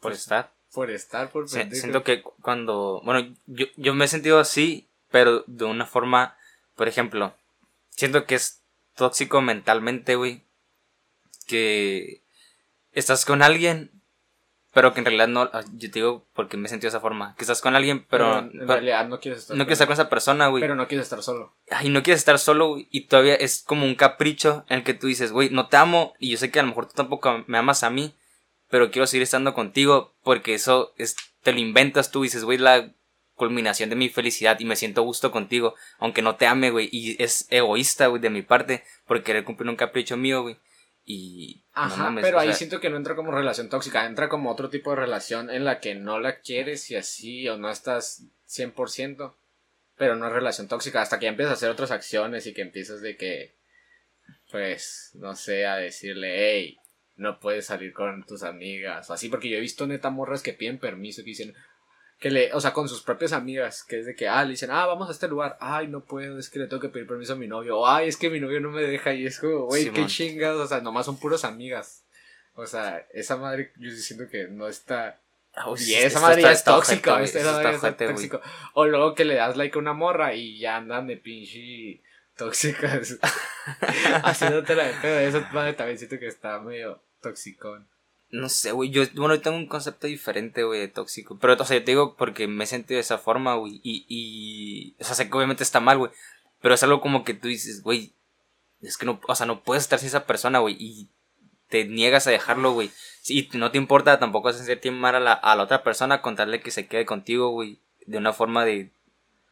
Por 0.01 0.13
estar. 0.13 0.53
por 0.73 0.91
estar, 0.91 1.31
por 1.31 1.49
Se- 1.49 1.71
siento 1.75 2.03
que 2.05 2.23
cu- 2.23 2.35
cuando. 2.43 3.01
Bueno, 3.05 3.35
yo, 3.47 3.67
yo 3.77 3.95
me 3.95 4.05
he 4.05 4.09
sentido 4.09 4.39
así, 4.39 4.89
pero 5.11 5.45
de 5.47 5.65
una 5.65 5.87
forma. 5.87 6.37
Por 6.77 6.89
ejemplo, 6.89 7.35
siento 7.91 8.25
que 8.27 8.35
es 8.35 8.61
tóxico 8.97 9.41
mentalmente, 9.43 10.15
güey. 10.17 10.43
Que 11.47 12.22
estás 12.93 13.25
con 13.25 13.43
alguien, 13.43 13.91
pero 14.73 14.95
que 14.95 15.01
en 15.01 15.05
realidad 15.05 15.29
no. 15.29 15.51
ah, 15.53 15.63
Yo 15.75 15.91
te 15.91 15.99
digo 15.99 16.27
porque 16.33 16.57
me 16.57 16.67
he 16.67 16.71
sentido 16.71 16.91
de 16.91 16.97
esa 16.97 17.01
forma. 17.01 17.35
Que 17.37 17.43
estás 17.43 17.61
con 17.61 17.77
alguien, 17.77 18.07
pero. 18.09 18.39
en 18.39 18.67
realidad 18.67 19.07
no 19.07 19.21
quieres 19.21 19.43
estar 19.43 19.57
no 19.57 19.65
quieres 19.65 19.77
estar 19.77 19.87
con 19.87 19.95
esa 19.95 20.09
persona, 20.09 20.49
güey. 20.49 20.63
pero 20.63 20.75
no 20.75 20.89
quieres 20.89 21.05
estar 21.07 21.23
solo. 21.23 21.55
Ay, 21.71 21.91
no 21.91 22.03
quieres 22.03 22.21
estar 22.21 22.39
solo, 22.39 22.69
güey, 22.69 22.89
y 22.91 23.03
todavía 23.03 23.35
es 23.35 23.63
como 23.67 23.85
un 23.85 23.95
capricho 23.95 24.65
en 24.69 24.79
el 24.79 24.85
que 24.85 24.95
tú 24.95 25.09
dices, 25.09 25.31
güey, 25.33 25.51
no 25.51 25.69
te 25.69 25.77
amo, 25.77 26.15
y 26.19 26.31
yo 26.31 26.39
sé 26.39 26.51
que 26.51 26.59
a 26.59 26.63
lo 26.63 26.69
mejor 26.69 26.87
tú 26.87 26.95
tampoco 26.95 27.45
me 27.47 27.59
amas 27.59 27.83
a 27.83 27.91
mí, 27.91 28.15
pero 28.71 28.91
quiero 28.91 29.07
seguir 29.07 29.23
estando 29.23 29.53
contigo, 29.53 30.15
porque 30.23 30.55
eso 30.55 30.95
es, 30.97 31.17
te 31.43 31.53
lo 31.53 31.59
inventas 31.59 32.11
tú, 32.11 32.21
y 32.21 32.29
dices, 32.29 32.45
güey, 32.45 32.57
la 32.57 32.95
culminación 33.35 33.91
de 33.91 33.97
mi 33.97 34.09
felicidad, 34.09 34.59
y 34.61 34.65
me 34.65 34.77
siento 34.77 35.03
gusto 35.03 35.31
contigo, 35.33 35.75
aunque 35.99 36.23
no 36.23 36.37
te 36.37 36.47
ame, 36.47 36.71
güey, 36.71 36.89
y 36.91 37.23
es 37.23 37.47
egoísta, 37.51 38.07
güey, 38.07 38.23
de 38.23 38.31
mi 38.31 38.41
parte, 38.41 38.85
por 39.07 39.23
querer 39.23 39.45
cumplir 39.45 39.69
un 39.69 39.77
capricho 39.77 40.17
mío, 40.17 40.43
güey, 40.43 40.57
y... 41.05 41.63
no 41.75 41.83
Ajá, 41.83 42.05
mames, 42.05 42.25
pero 42.25 42.39
ahí 42.39 42.49
sea, 42.49 42.57
siento 42.57 42.81
que 42.81 42.91
no 42.91 42.97
entra 42.97 43.17
como 43.17 43.33
relación 43.33 43.69
tóxica, 43.69 44.07
entra 44.07 44.29
como 44.29 44.51
otro 44.51 44.71
tipo 44.71 44.91
de 44.91 44.97
relación 44.97 45.51
en 45.51 45.65
la 45.65 45.81
que 45.81 45.95
no 45.95 46.21
la 46.21 46.41
quieres 46.41 46.91
y 46.91 46.97
así, 46.97 47.49
o 47.49 47.57
no 47.57 47.71
estás 47.71 48.25
100%, 48.49 49.35
pero 49.97 50.17
no 50.17 50.27
es 50.27 50.33
relación 50.33 50.69
tóxica, 50.69 51.03
hasta 51.03 51.19
que 51.19 51.25
ya 51.25 51.31
empiezas 51.31 51.53
a 51.53 51.55
hacer 51.55 51.71
otras 51.71 51.91
acciones 51.91 52.47
y 52.47 52.55
que 52.55 52.63
empiezas 52.63 53.01
de 53.01 53.17
que, 53.17 53.55
pues, 54.51 55.11
no 55.15 55.35
sé, 55.35 55.67
a 55.67 55.77
decirle, 55.77 56.53
hey, 56.53 56.79
no 57.17 57.41
puedes 57.41 57.67
salir 57.67 57.93
con 57.93 58.25
tus 58.25 58.43
amigas, 58.43 59.11
o 59.11 59.13
así, 59.13 59.29
porque 59.29 59.49
yo 59.49 59.57
he 59.57 59.61
visto 59.61 59.87
neta 59.87 60.11
morras 60.11 60.43
que 60.43 60.53
piden 60.53 60.79
permiso, 60.79 61.23
que 61.23 61.31
dicen, 61.31 61.55
que 62.23 62.31
le, 62.31 62.53
o 62.55 62.61
sea, 62.61 62.73
con 62.73 62.89
sus 62.89 63.03
propias 63.03 63.33
amigas, 63.33 63.83
que 63.83 63.99
es 63.99 64.07
de 64.07 64.15
que, 64.15 64.29
ah, 64.29 64.45
le 64.45 64.53
dicen, 64.53 64.71
ah, 64.71 64.87
vamos 64.87 65.09
a 65.09 65.13
este 65.13 65.27
lugar, 65.27 65.59
ay, 65.59 65.89
no 65.89 66.05
puedo, 66.05 66.39
es 66.39 66.49
que 66.49 66.61
le 66.61 66.69
tengo 66.69 66.81
que 66.81 66.89
pedir 66.89 67.05
permiso 67.05 67.33
a 67.33 67.37
mi 67.37 67.49
novio, 67.49 67.81
o 67.81 67.87
ay, 67.89 68.07
es 68.09 68.17
que 68.17 68.31
mi 68.31 68.39
novio 68.39 68.61
no 68.61 68.71
me 68.71 68.83
deja, 68.83 69.13
y 69.13 69.27
es 69.27 69.41
como, 69.41 69.65
güey, 69.67 69.91
qué 69.91 70.07
chingas, 70.07 70.55
o 70.55 70.67
sea, 70.69 70.81
nomás 70.81 71.05
son 71.05 71.19
puros 71.19 71.45
amigas. 71.45 72.05
O 72.55 72.65
sea, 72.65 73.05
esa 73.13 73.37
madre, 73.37 73.73
yo 73.77 73.91
sí 73.91 74.01
siento 74.01 74.29
que 74.31 74.47
no 74.47 74.69
está. 74.69 75.19
ah, 75.57 75.75
Y 75.77 75.95
esa 75.95 76.21
madre 76.21 76.43
ya 76.43 76.53
es 76.53 76.63
tóxica, 76.63 77.11
madre 77.15 77.25
está. 77.25 77.41
O 78.75 78.87
luego 78.87 79.17
que 79.17 79.25
le 79.25 79.35
das 79.35 79.57
like 79.57 79.77
a 79.77 79.81
una 79.81 79.93
morra 79.93 80.33
y 80.33 80.61
ya 80.61 80.77
andan 80.77 81.09
de 81.09 81.17
pinche 81.17 82.03
tóxicas. 82.37 83.19
Haciéndote 84.23 84.77
de 84.77 84.93
pedo. 85.03 85.19
Esa 85.19 85.51
madre 85.53 85.73
también 85.73 85.99
siento 85.99 86.21
que 86.21 86.29
está 86.29 86.61
medio 86.61 87.03
toxicón. 87.21 87.89
No 88.33 88.49
sé, 88.49 88.73
güey. 88.73 88.91
Yo, 88.91 89.03
bueno, 89.15 89.35
yo 89.35 89.43
tengo 89.43 89.57
un 89.59 89.67
concepto 89.69 90.07
diferente, 90.07 90.65
güey, 90.65 90.81
de 90.81 90.89
tóxico. 90.89 91.39
Pero, 91.39 91.53
o 91.55 91.65
sea, 91.65 91.77
yo 91.79 91.85
te 91.85 91.91
digo 91.93 92.17
porque 92.17 92.49
me 92.49 92.65
he 92.65 92.67
sentido 92.67 92.97
de 92.97 93.03
esa 93.03 93.19
forma, 93.19 93.55
güey. 93.57 93.81
Y, 93.85 94.05
y, 94.09 94.97
o 95.01 95.05
sea, 95.05 95.15
sé 95.15 95.29
que 95.29 95.37
obviamente 95.37 95.63
está 95.63 95.81
mal, 95.81 95.99
güey. 95.99 96.11
Pero 96.61 96.75
es 96.75 96.83
algo 96.83 97.01
como 97.01 97.25
que 97.25 97.35
tú 97.35 97.49
dices, 97.49 97.83
güey, 97.83 98.13
es 98.81 98.97
que 98.97 99.05
no, 99.07 99.21
o 99.29 99.35
sea, 99.35 99.47
no 99.47 99.63
puedes 99.63 99.83
estar 99.85 99.99
sin 99.99 100.09
esa 100.09 100.27
persona, 100.27 100.61
güey. 100.61 100.77
Y 100.79 101.09
te 101.69 101.85
niegas 101.85 102.27
a 102.27 102.31
dejarlo, 102.31 102.73
güey. 102.73 102.91
Y 103.29 103.49
no 103.53 103.71
te 103.71 103.79
importa 103.79 104.19
tampoco 104.19 104.49
hacer 104.49 104.65
sentir 104.65 104.93
mal 104.93 105.15
a 105.15 105.21
la, 105.21 105.33
a 105.35 105.55
la 105.55 105.63
otra 105.65 105.83
persona, 105.83 106.23
contarle 106.23 106.61
que 106.63 106.71
se 106.71 106.87
quede 106.87 107.05
contigo, 107.05 107.51
güey. 107.51 107.79
De 108.07 108.17
una 108.19 108.33
forma 108.33 108.65
de 108.65 108.91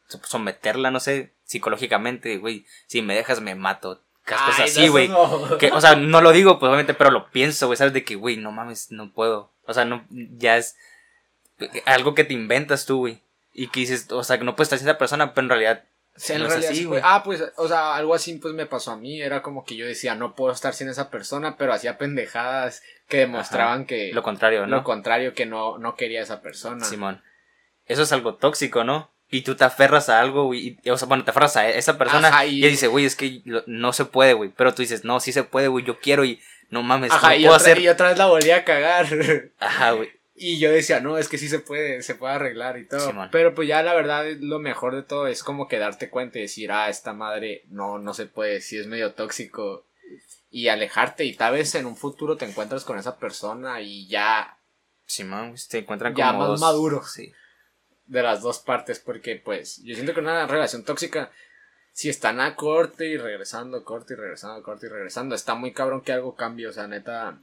so- 0.07 0.19
someterla, 0.23 0.89
no 0.91 0.99
sé, 0.99 1.33
psicológicamente, 1.45 2.37
güey. 2.37 2.65
Si 2.87 3.01
me 3.03 3.15
dejas, 3.15 3.41
me 3.41 3.53
mato. 3.55 4.01
Cosas 4.39 4.59
Ay, 4.59 4.69
así, 4.69 4.87
güey. 4.87 5.07
no. 5.07 5.57
Que, 5.57 5.71
o 5.71 5.81
sea, 5.81 5.95
no 5.95 6.21
lo 6.21 6.31
digo, 6.31 6.59
pues 6.59 6.69
obviamente, 6.69 6.93
pero 6.93 7.11
lo 7.11 7.29
pienso, 7.31 7.67
güey, 7.67 7.77
¿sabes? 7.77 7.93
De 7.93 8.03
que, 8.03 8.15
güey, 8.15 8.37
no 8.37 8.51
mames, 8.51 8.91
no 8.91 9.11
puedo. 9.11 9.51
O 9.65 9.73
sea, 9.73 9.85
no, 9.85 10.05
ya 10.09 10.57
es 10.57 10.75
algo 11.85 12.15
que 12.15 12.23
te 12.23 12.33
inventas 12.33 12.85
tú, 12.85 12.99
güey. 12.99 13.21
Y 13.53 13.67
que 13.67 13.81
dices, 13.81 14.11
o 14.11 14.23
sea, 14.23 14.37
que 14.37 14.45
no 14.45 14.55
puedes 14.55 14.67
estar 14.67 14.79
sin 14.79 14.87
esa 14.87 14.97
persona, 14.97 15.33
pero 15.33 15.45
en 15.45 15.49
realidad 15.49 15.83
Sí, 16.15 16.33
en 16.33 16.41
no 16.41 16.47
realidad 16.47 16.71
así, 16.71 16.85
güey. 16.85 17.01
Ah, 17.03 17.21
pues, 17.23 17.43
o 17.55 17.67
sea, 17.67 17.95
algo 17.95 18.13
así 18.13 18.33
pues 18.35 18.53
me 18.53 18.65
pasó 18.65 18.91
a 18.91 18.97
mí. 18.97 19.21
Era 19.21 19.41
como 19.41 19.63
que 19.63 19.75
yo 19.75 19.85
decía, 19.85 20.15
no 20.15 20.35
puedo 20.35 20.51
estar 20.51 20.73
sin 20.73 20.89
esa 20.89 21.09
persona, 21.09 21.57
pero 21.57 21.73
hacía 21.73 21.97
pendejadas 21.97 22.83
que 23.07 23.17
demostraban 23.17 23.85
que 23.85 24.11
Lo 24.13 24.23
contrario, 24.23 24.67
¿no? 24.67 24.77
lo 24.77 24.83
contrario, 24.83 25.33
que 25.33 25.45
no, 25.45 25.77
no 25.77 25.95
quería 25.95 26.19
a 26.19 26.23
esa 26.23 26.41
persona. 26.41 26.83
Simón. 26.85 27.21
Eso 27.85 28.03
es 28.03 28.11
algo 28.11 28.35
tóxico, 28.35 28.83
¿no? 28.83 29.10
Y 29.31 29.41
tú 29.41 29.55
te 29.55 29.63
aferras 29.63 30.09
a 30.09 30.19
algo, 30.19 30.45
güey. 30.45 30.77
y- 30.83 30.89
O 30.89 30.97
sea, 30.97 31.07
bueno, 31.07 31.23
te 31.23 31.31
aferras 31.31 31.55
a 31.57 31.67
esa 31.69 31.97
persona 31.97 32.27
Ajá, 32.27 32.45
y 32.45 32.63
y- 32.63 32.67
dice, 32.69 32.87
güey, 32.87 33.05
es 33.05 33.15
que 33.15 33.41
lo- 33.45 33.63
no 33.65 33.93
se 33.93 34.05
puede, 34.05 34.33
güey. 34.33 34.49
Pero 34.55 34.73
tú 34.73 34.81
dices, 34.81 35.03
no, 35.05 35.19
sí 35.21 35.31
se 35.31 35.43
puede, 35.43 35.69
güey, 35.69 35.85
yo 35.85 35.99
quiero 35.99 36.25
y 36.25 36.39
no 36.69 36.83
mames, 36.83 37.11
Ajá, 37.11 37.29
no 37.29 37.35
y 37.35 37.39
puedo 37.43 37.55
otra, 37.55 37.63
hacer. 37.71 37.79
y 37.79 37.87
otra 37.89 38.09
vez 38.09 38.17
la 38.17 38.25
volví 38.27 38.51
a 38.51 38.63
cagar. 38.65 39.07
Ajá, 39.59 39.91
güey. 39.91 40.09
Y 40.35 40.59
yo 40.59 40.71
decía, 40.71 40.99
no, 41.01 41.17
es 41.17 41.29
que 41.29 41.37
sí 41.37 41.47
se 41.49 41.59
puede, 41.59 42.01
se 42.01 42.15
puede 42.15 42.33
arreglar 42.33 42.77
y 42.77 42.87
todo. 42.87 43.13
Pero 43.31 43.53
pues 43.53 43.67
ya 43.67 43.83
la 43.83 43.93
verdad, 43.93 44.25
lo 44.39 44.59
mejor 44.59 44.95
de 44.95 45.03
todo 45.03 45.27
es 45.27 45.43
como 45.43 45.67
que 45.67 45.77
darte 45.77 46.09
cuenta 46.09 46.39
y 46.39 46.43
decir, 46.43 46.71
ah, 46.71 46.89
esta 46.89 47.13
madre 47.13 47.63
no, 47.69 47.99
no 47.99 48.13
se 48.13 48.25
puede, 48.25 48.59
sí 48.61 48.77
es 48.77 48.87
medio 48.87 49.13
tóxico. 49.13 49.85
Y 50.49 50.67
alejarte 50.67 51.23
y 51.25 51.35
tal 51.35 51.53
vez 51.53 51.73
en 51.75 51.85
un 51.85 51.95
futuro 51.95 52.35
te 52.37 52.45
encuentras 52.45 52.83
con 52.83 52.97
esa 52.99 53.17
persona 53.17 53.79
y 53.81 54.07
ya 54.07 54.57
Simón, 55.05 55.49
güey, 55.49 55.57
se 55.57 55.77
encuentran 55.79 56.15
Ya 56.15 56.27
como 56.27 56.39
más 56.39 56.47
dos- 56.49 56.59
maduro. 56.61 57.03
Sí. 57.05 57.31
De 58.11 58.21
las 58.21 58.41
dos 58.41 58.59
partes, 58.59 58.99
porque 58.99 59.37
pues 59.37 59.81
yo 59.83 59.95
siento 59.95 60.13
que 60.13 60.19
una 60.19 60.45
relación 60.45 60.83
tóxica, 60.83 61.31
si 61.93 62.09
están 62.09 62.41
a 62.41 62.57
corte 62.57 63.07
y 63.07 63.15
regresando, 63.15 63.85
corte 63.85 64.15
y 64.15 64.17
regresando, 64.17 64.61
corte 64.63 64.87
y 64.87 64.89
regresando, 64.89 65.33
está 65.33 65.55
muy 65.55 65.71
cabrón 65.71 66.01
que 66.01 66.11
algo 66.11 66.35
cambie, 66.35 66.67
o 66.67 66.73
sea, 66.73 66.87
neta, 66.87 67.39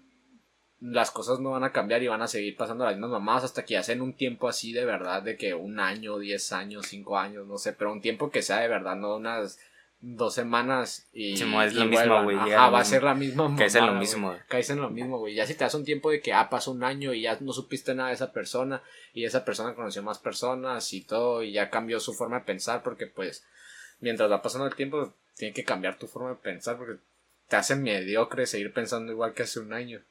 las 0.78 1.10
cosas 1.10 1.40
no 1.40 1.52
van 1.52 1.64
a 1.64 1.72
cambiar 1.72 2.02
y 2.02 2.08
van 2.08 2.20
a 2.20 2.28
seguir 2.28 2.54
pasando 2.54 2.84
las 2.84 2.92
mismas 2.92 3.12
mamadas 3.12 3.44
hasta 3.44 3.64
que 3.64 3.78
hacen 3.78 4.02
un 4.02 4.14
tiempo 4.14 4.46
así 4.46 4.74
de 4.74 4.84
verdad, 4.84 5.22
de 5.22 5.38
que 5.38 5.54
un 5.54 5.80
año, 5.80 6.18
diez 6.18 6.52
años, 6.52 6.86
cinco 6.86 7.18
años, 7.18 7.46
no 7.46 7.56
sé, 7.56 7.72
pero 7.72 7.90
un 7.90 8.02
tiempo 8.02 8.30
que 8.30 8.42
sea 8.42 8.58
de 8.58 8.68
verdad, 8.68 8.94
no 8.94 9.16
unas 9.16 9.58
dos 10.00 10.34
semanas 10.34 11.08
y... 11.12 11.36
Simón, 11.36 11.64
es 11.64 11.74
lo 11.74 11.84
mismo, 11.86 12.22
güey, 12.22 12.36
Ajá, 12.36 12.70
va 12.70 12.80
a 12.80 12.84
ser 12.84 13.02
la 13.02 13.14
misma 13.14 13.54
Caes 13.56 13.74
en 13.74 13.86
lo 13.86 13.94
mismo, 13.94 14.28
güey. 14.28 14.40
Caes 14.48 14.70
en 14.70 14.80
lo 14.80 14.90
mismo, 14.90 15.18
güey. 15.18 15.34
Ya 15.34 15.46
si 15.46 15.54
te 15.54 15.64
das 15.64 15.74
un 15.74 15.84
tiempo 15.84 16.10
de 16.10 16.20
que, 16.20 16.32
ah, 16.32 16.48
pasó 16.48 16.70
un 16.70 16.84
año 16.84 17.12
y 17.12 17.22
ya 17.22 17.36
no 17.40 17.52
supiste 17.52 17.94
nada 17.94 18.10
de 18.10 18.14
esa 18.14 18.32
persona 18.32 18.82
y 19.12 19.24
esa 19.24 19.44
persona 19.44 19.74
conoció 19.74 20.02
más 20.02 20.18
personas 20.18 20.92
y 20.92 21.02
todo 21.02 21.42
y 21.42 21.52
ya 21.52 21.70
cambió 21.70 21.98
su 22.00 22.14
forma 22.14 22.40
de 22.40 22.44
pensar 22.44 22.82
porque 22.82 23.06
pues 23.06 23.44
mientras 24.00 24.30
va 24.30 24.42
pasando 24.42 24.66
el 24.66 24.74
tiempo 24.74 25.14
tiene 25.34 25.54
que 25.54 25.64
cambiar 25.64 25.98
tu 25.98 26.06
forma 26.06 26.30
de 26.30 26.36
pensar 26.36 26.76
porque 26.76 26.98
te 27.48 27.56
hace 27.56 27.74
mediocre 27.74 28.46
seguir 28.46 28.72
pensando 28.72 29.10
igual 29.10 29.34
que 29.34 29.42
hace 29.42 29.60
un 29.60 29.72
año. 29.72 30.02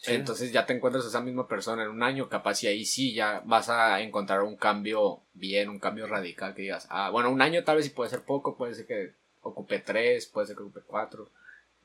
Sí. 0.00 0.14
Entonces 0.14 0.52
ya 0.52 0.64
te 0.64 0.72
encuentras 0.72 1.04
a 1.04 1.08
esa 1.08 1.20
misma 1.20 1.48
persona 1.48 1.82
en 1.82 1.90
un 1.90 2.04
año, 2.04 2.28
capaz 2.28 2.62
y 2.62 2.68
ahí 2.68 2.84
sí 2.84 3.14
ya 3.14 3.42
vas 3.44 3.68
a 3.68 4.00
encontrar 4.00 4.42
un 4.42 4.56
cambio 4.56 5.22
bien, 5.34 5.68
un 5.68 5.80
cambio 5.80 6.06
radical 6.06 6.54
que 6.54 6.62
digas, 6.62 6.86
ah, 6.88 7.10
bueno, 7.10 7.30
un 7.30 7.42
año 7.42 7.64
tal 7.64 7.76
vez 7.76 7.86
sí 7.86 7.90
puede 7.90 8.08
ser 8.08 8.22
poco, 8.22 8.56
puede 8.56 8.74
ser 8.74 8.86
que 8.86 9.12
ocupe 9.42 9.80
tres, 9.80 10.26
puede 10.26 10.46
ser 10.46 10.56
que 10.56 10.62
ocupe 10.62 10.82
cuatro 10.86 11.28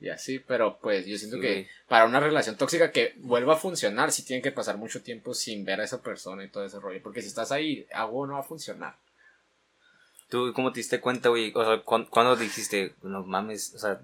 y 0.00 0.10
así, 0.10 0.38
pero 0.38 0.78
pues 0.80 1.06
yo 1.06 1.16
siento 1.18 1.36
Sí, 1.36 1.42
que 1.42 1.68
para 1.88 2.04
una 2.04 2.20
relación 2.20 2.56
tóxica 2.56 2.92
que 2.92 3.14
vuelva 3.18 3.54
a 3.54 3.58
funcionar, 3.58 4.12
sí 4.12 4.24
tiene 4.24 4.42
que 4.42 4.52
pasar 4.52 4.76
mucho 4.76 5.02
tiempo 5.02 5.34
sin 5.34 5.64
ver 5.64 5.80
a 5.80 5.84
esa 5.84 6.02
persona 6.02 6.44
y 6.44 6.48
todo 6.48 6.64
ese 6.64 6.78
rollo, 6.78 7.02
porque 7.02 7.22
si 7.22 7.28
estás 7.28 7.50
ahí, 7.50 7.86
algo 7.92 8.26
no 8.26 8.34
va 8.34 8.40
a 8.40 8.44
funcionar. 8.44 8.96
¿Tú 10.28 10.52
cómo 10.54 10.72
te 10.72 10.80
diste 10.80 11.00
cuenta, 11.00 11.28
güey? 11.28 11.52
O 11.54 11.64
sea, 11.64 11.82
¿cuándo, 11.82 12.10
cuándo 12.10 12.36
dijiste, 12.36 12.94
no 13.02 13.24
mames, 13.24 13.74
o 13.74 13.78
sea, 13.78 14.00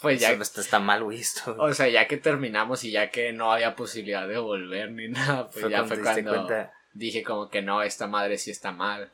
Pues 0.00 0.20
ya, 0.20 0.30
esto 0.30 0.42
está, 0.42 0.60
está 0.62 0.78
mal, 0.80 1.04
esto? 1.12 1.54
o 1.58 1.72
sea, 1.74 1.88
ya 1.88 2.06
que 2.08 2.16
terminamos 2.16 2.84
y 2.84 2.90
ya 2.90 3.10
que 3.10 3.32
no 3.32 3.52
había 3.52 3.74
posibilidad 3.76 4.26
de 4.26 4.38
volver 4.38 4.90
ni 4.92 5.08
nada, 5.08 5.48
pues 5.50 5.68
ya 5.68 5.84
fue 5.84 5.96
te 5.96 6.02
diste 6.02 6.22
cuando 6.24 6.46
cuenta. 6.46 6.72
dije 6.92 7.22
como 7.22 7.48
que 7.50 7.62
no, 7.62 7.82
esta 7.82 8.06
madre 8.06 8.38
sí 8.38 8.50
está 8.50 8.72
mal. 8.72 9.12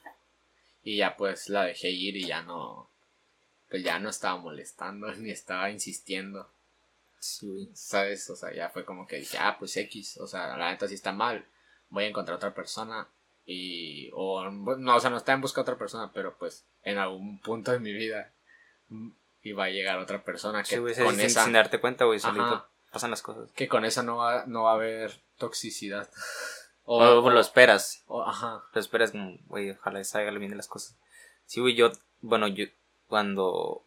Y 0.82 0.98
ya 0.98 1.16
pues 1.16 1.48
la 1.48 1.64
dejé 1.64 1.90
ir 1.90 2.16
y 2.16 2.26
ya 2.26 2.42
no, 2.42 2.88
pues 3.68 3.82
ya 3.82 3.98
no 3.98 4.08
estaba 4.10 4.38
molestando 4.38 5.10
ni 5.16 5.30
estaba 5.30 5.70
insistiendo, 5.70 6.48
Sí. 7.18 7.68
¿sabes? 7.74 8.30
O 8.30 8.36
sea, 8.36 8.54
ya 8.54 8.68
fue 8.68 8.84
como 8.84 9.06
que 9.08 9.16
dije, 9.16 9.36
ah, 9.40 9.56
pues 9.58 9.76
X, 9.76 10.18
o 10.18 10.28
sea, 10.28 10.56
la 10.56 10.70
neta 10.70 10.86
sí 10.86 10.94
está 10.94 11.10
mal, 11.12 11.44
voy 11.88 12.04
a 12.04 12.08
encontrar 12.08 12.36
otra 12.36 12.54
persona 12.54 13.08
y, 13.44 14.10
o, 14.12 14.48
no, 14.50 14.94
o 14.96 15.00
sea, 15.00 15.10
no 15.10 15.16
está 15.16 15.32
en 15.32 15.40
busca 15.40 15.60
de 15.60 15.62
otra 15.62 15.76
persona, 15.78 16.12
pero 16.12 16.36
pues 16.38 16.64
en 16.84 16.98
algún 16.98 17.40
punto 17.40 17.72
de 17.72 17.80
mi 17.80 17.92
vida 17.92 18.30
mm, 19.46 19.48
iba 19.50 19.64
a 19.64 19.68
llegar 19.70 19.98
otra 19.98 20.22
persona 20.22 20.62
que 20.62 20.68
Sí, 20.70 20.76
güey, 20.78 20.94
con 20.94 21.14
sin, 21.16 21.24
esa, 21.26 21.44
sin 21.44 21.52
darte 21.52 21.80
cuenta, 21.80 22.04
güey, 22.04 22.18
solito 22.20 22.44
Ajá. 22.44 22.68
pasan 22.92 23.10
las 23.10 23.22
cosas. 23.22 23.50
que 23.52 23.68
con 23.68 23.84
esa 23.84 24.02
no 24.02 24.16
va, 24.16 24.44
no 24.46 24.64
va 24.64 24.72
a 24.72 24.74
haber 24.74 25.20
toxicidad. 25.38 26.08
O, 26.84 27.02
O, 27.02 27.24
o 27.24 27.30
lo 27.30 27.40
esperas, 27.40 28.04
o- 28.06 28.22
ajá. 28.22 28.62
lo 28.72 28.80
esperas 28.80 29.10
como, 29.10 29.36
güey, 29.46 29.70
ojalá 29.72 30.02
salga 30.04 30.30
bien 30.30 30.50
de 30.50 30.56
las 30.56 30.68
cosas. 30.68 30.96
Sí, 31.46 31.60
güey, 31.60 31.74
yo, 31.74 31.90
bueno, 32.20 32.46
yo, 32.48 32.66
cuando 33.08 33.84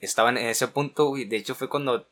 estaba 0.00 0.30
en 0.30 0.38
ese 0.38 0.66
punto, 0.68 1.06
güey, 1.06 1.24
de 1.24 1.36
hecho 1.36 1.54
fue 1.54 1.68
cuando 1.68 2.08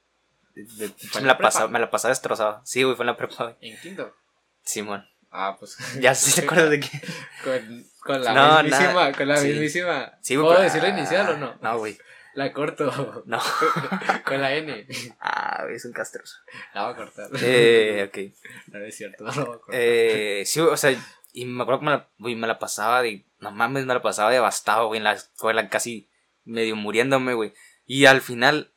de- 0.55 0.65
de- 0.65 0.89
¿Fue 0.89 1.21
en 1.21 1.27
me, 1.27 1.33
la 1.33 1.39
pasaba, 1.39 1.69
me 1.69 1.79
la 1.79 1.91
pasaba 1.91 2.11
destrozada. 2.11 2.61
Sí, 2.65 2.83
güey, 2.83 2.95
fue 2.97 3.03
en 3.05 3.09
la 3.09 3.17
prepa, 3.17 3.45
güey. 3.45 3.57
En 3.61 3.81
quinto. 3.81 4.15
Simón. 4.63 5.07
Ah, 5.33 5.57
pues. 5.59 5.77
Ya 6.01 6.15
sí 6.15 6.33
te 6.35 6.45
acuerdas 6.47 6.71
de 6.71 6.81
que. 6.81 6.89
Con, 7.45 7.87
con 8.01 8.25
la 8.25 8.33
No, 8.35 8.63
mismísima, 8.63 8.93
nada. 8.93 9.13
con 9.13 9.29
la 9.29 9.37
Sí. 9.37 9.49
mismísima. 9.49 10.13
Sí, 10.23 10.35
güey. 10.37 10.47
¿Puedo 10.47 10.59
pero- 10.61 10.65
decir 10.73 10.83
la 10.83 10.89
inicial 10.99 11.29
o 11.31 11.37
no? 11.39 11.55
No, 11.61 11.79
güey. 11.79 11.97
La 12.35 12.53
corto. 12.53 13.25
No. 13.27 13.39
con 14.25 14.41
la 14.41 14.55
N. 14.55 14.87
Ah, 15.21 15.63
güey, 15.65 15.77
es 15.77 15.85
un 15.85 15.93
castroso. 15.93 16.37
La 16.75 16.85
voy 16.85 16.93
a 16.93 16.97
cortar. 16.97 17.31
Eh, 17.43 18.09
ok. 18.09 18.73
No 18.73 18.85
es 18.85 18.97
cierto, 18.97 19.25
no 19.25 19.31
la 19.31 19.45
voy 19.45 19.57
a 19.57 19.59
cortar. 19.59 19.75
Eh, 19.75 20.43
sí, 20.47 20.61
o 20.61 20.77
sea, 20.77 20.97
y 21.33 21.45
me 21.45 21.63
acuerdo 21.63 21.81
que 21.81 21.87
me 21.87 21.93
la, 21.93 22.09
güey, 22.19 22.35
me 22.37 22.47
la 22.47 22.59
pasaba 22.59 23.03
de, 23.03 23.25
no 23.41 23.51
mames, 23.51 23.87
me 23.87 23.95
la 23.95 24.03
pasaba 24.03 24.31
devastado, 24.31 24.89
güey, 24.89 24.99
en 24.99 25.05
la 25.05 25.13
escuela, 25.13 25.69
casi 25.69 26.09
medio 26.45 26.77
muriéndome, 26.77 27.35
güey. 27.35 27.53
Y 27.87 28.07
al 28.07 28.21
final, 28.21 28.73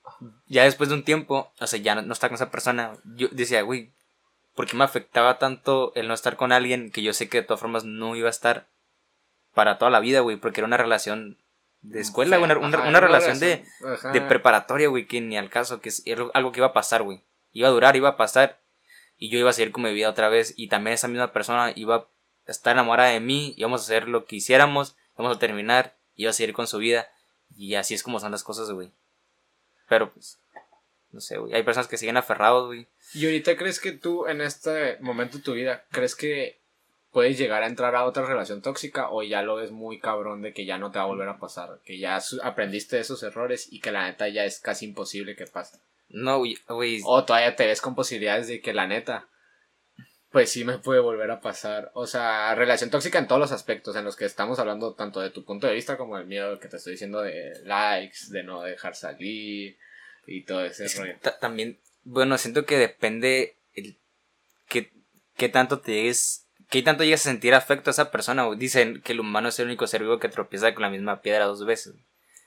ya 0.48 0.64
después 0.64 0.90
de 0.90 0.96
un 0.96 1.04
tiempo, 1.04 1.54
o 1.60 1.68
sea, 1.68 1.80
ya 1.80 1.96
no, 1.96 2.02
no 2.02 2.14
estar 2.14 2.30
con 2.30 2.36
esa 2.36 2.52
persona, 2.52 2.94
yo 3.04 3.28
decía, 3.32 3.62
güey, 3.62 3.94
¿por 4.56 4.68
qué 4.68 4.76
me 4.76 4.84
afectaba 4.84 5.40
tanto 5.40 5.94
el 5.96 6.08
no 6.08 6.14
estar 6.14 6.36
con 6.36 6.52
alguien 6.52 6.92
que 6.92 7.04
yo 7.04 7.14
sé 7.14 7.30
que 7.30 7.42
de 7.42 7.44
todas 7.44 7.62
formas 7.62 7.86
no 7.86 8.16
iba 8.16 8.28
a 8.28 8.32
estar 8.32 8.68
para 9.54 9.78
toda 9.78 9.92
la 9.92 10.00
vida, 10.00 10.22
güey? 10.22 10.38
Porque 10.38 10.62
era 10.62 10.68
una 10.68 10.78
relación 10.78 11.38
de 11.84 12.00
escuela, 12.02 12.38
güey, 12.38 12.50
una, 12.52 12.60
una- 12.60 12.78
Ajá, 12.80 12.90
una 12.90 13.00
relación 13.00 13.40
de, 13.40 13.66
de 14.14 14.22
preparatoria, 14.22 14.88
güey, 14.88 15.06
que 15.06 15.22
ni 15.22 15.38
al 15.38 15.50
caso, 15.50 15.80
que 15.82 15.90
es 15.90 16.04
algo 16.34 16.52
que 16.52 16.60
iba 16.60 16.68
a 16.68 16.74
pasar, 16.74 17.04
güey. 17.04 17.22
Iba 17.52 17.68
a 17.68 17.72
durar, 17.72 17.96
iba 17.96 18.10
a 18.10 18.18
pasar, 18.18 18.60
y 19.18 19.30
yo 19.30 19.38
iba 19.38 19.50
a 19.50 19.54
seguir 19.54 19.72
con 19.72 19.84
mi 19.84 19.94
vida 19.94 20.10
otra 20.10 20.30
vez, 20.30 20.54
y 20.58 20.68
también 20.70 20.94
esa 20.96 21.08
misma 21.08 21.32
persona 21.34 21.72
iba 21.76 21.96
a 21.96 22.08
estar 22.48 22.74
enamorada 22.74 23.10
de 23.10 23.20
mí, 23.20 23.54
íbamos 23.58 23.82
a 23.82 23.84
hacer 23.84 24.08
lo 24.08 24.26
que 24.26 24.38
hiciéramos, 24.38 24.96
íbamos 25.16 25.38
a 25.38 25.40
terminar, 25.40 25.96
iba 26.16 26.30
a 26.32 26.34
seguir 26.34 26.54
con 26.56 26.68
su 26.68 26.78
vida, 26.80 27.10
y 27.56 27.76
así 27.76 27.94
es 27.94 28.02
como 28.04 28.20
son 28.20 28.32
las 28.32 28.44
cosas, 28.44 28.72
güey. 28.72 28.92
Pero, 29.88 30.12
pues, 30.12 30.40
no 31.12 31.22
sé, 31.22 31.38
güey, 31.38 31.54
hay 31.54 31.64
personas 31.64 31.88
que 31.88 31.98
siguen 31.98 32.18
aferrados, 32.18 32.68
güey. 32.68 32.88
¿Y 33.14 33.26
ahorita 33.26 33.56
crees 33.58 33.80
que 33.80 33.92
tú, 33.92 34.26
en 34.28 34.42
este 34.42 34.98
momento 35.02 35.38
de 35.38 35.44
tu 35.44 35.54
vida, 35.54 35.84
crees 35.92 36.16
que 36.16 36.58
puedes 37.14 37.38
llegar 37.38 37.64
a 37.64 37.68
entrar 37.68 37.96
a 37.96 38.04
otra 38.04 38.26
relación 38.26 38.62
tóxica 38.62 39.10
o 39.10 39.24
ya 39.24 39.42
lo 39.44 39.56
ves 39.56 39.72
muy 39.72 40.00
cabrón 40.00 40.42
de 40.42 40.52
que 40.54 40.66
ya 40.66 40.78
no 40.78 40.92
te 40.92 40.98
va 40.98 41.06
a 41.06 41.08
volver 41.08 41.30
a 41.30 41.38
pasar? 41.40 41.80
Que 41.86 41.98
ya 42.00 42.20
aprendiste 42.44 42.98
de 42.98 43.04
esos 43.04 43.24
errores 43.24 43.72
y 43.72 43.80
que 43.80 43.92
la 43.92 44.08
neta 44.08 44.28
ya 44.28 44.44
es 44.44 44.60
casi 44.60 44.86
imposible 44.86 45.36
que 45.36 45.46
pase. 45.48 45.78
No, 46.10 46.40
güey, 46.40 47.02
O 47.06 47.24
todavía 47.24 47.56
te 47.56 47.66
ves 47.68 47.80
con 47.82 47.96
posibilidades 47.96 48.48
de 48.48 48.60
que 48.62 48.74
la 48.74 48.88
neta, 48.88 49.28
pues 50.32 50.52
sí 50.52 50.66
me 50.66 50.80
puede 50.80 51.00
volver 51.00 51.30
a 51.32 51.40
pasar. 51.42 51.92
O 51.94 52.08
sea, 52.08 52.54
relación 52.56 52.90
tóxica 52.90 53.20
en 53.20 53.28
todos 53.28 53.40
los 53.40 53.52
aspectos 53.52 53.96
en 53.96 54.04
los 54.06 54.16
que 54.16 54.26
estamos 54.26 54.58
hablando, 54.60 54.94
tanto 54.94 55.22
de 55.22 55.30
tu 55.30 55.44
punto 55.46 55.68
de 55.68 55.74
vista 55.74 55.98
como 55.98 56.18
el 56.18 56.26
mío, 56.26 56.60
que 56.60 56.68
te 56.68 56.78
estoy 56.78 56.94
diciendo 56.94 57.22
de 57.22 57.54
likes, 57.66 58.18
de 58.30 58.44
no 58.44 58.62
dejar 58.64 58.96
salir 58.96 59.78
y 60.26 60.44
todo 60.44 60.66
ese 60.66 60.86
Es 60.86 60.96
que 60.96 61.02
rollo. 61.02 61.16
ta- 61.22 61.38
también, 61.40 61.80
bueno, 62.04 62.38
siento 62.38 62.66
que 62.66 62.78
depende 62.78 63.56
el 63.76 63.96
qué, 64.68 64.92
qué 65.38 65.50
tanto 65.50 65.80
te 65.82 65.92
llegues, 65.94 66.43
qué 66.74 66.82
tanto 66.84 67.04
llegas 67.04 67.22
a 67.22 67.30
sentir 67.30 67.54
afecto 67.54 67.90
a 67.90 67.92
esa 67.92 68.10
persona. 68.12 68.48
Dicen 68.56 69.02
que 69.04 69.12
el 69.14 69.20
humano 69.20 69.50
es 69.50 69.60
el 69.60 69.68
único 69.68 69.86
ser 69.88 70.02
vivo 70.02 70.20
que 70.20 70.28
tropieza 70.28 70.74
con 70.74 70.82
la 70.82 70.90
misma 70.90 71.22
piedra 71.22 71.46
dos 71.46 71.66
veces. 71.66 71.94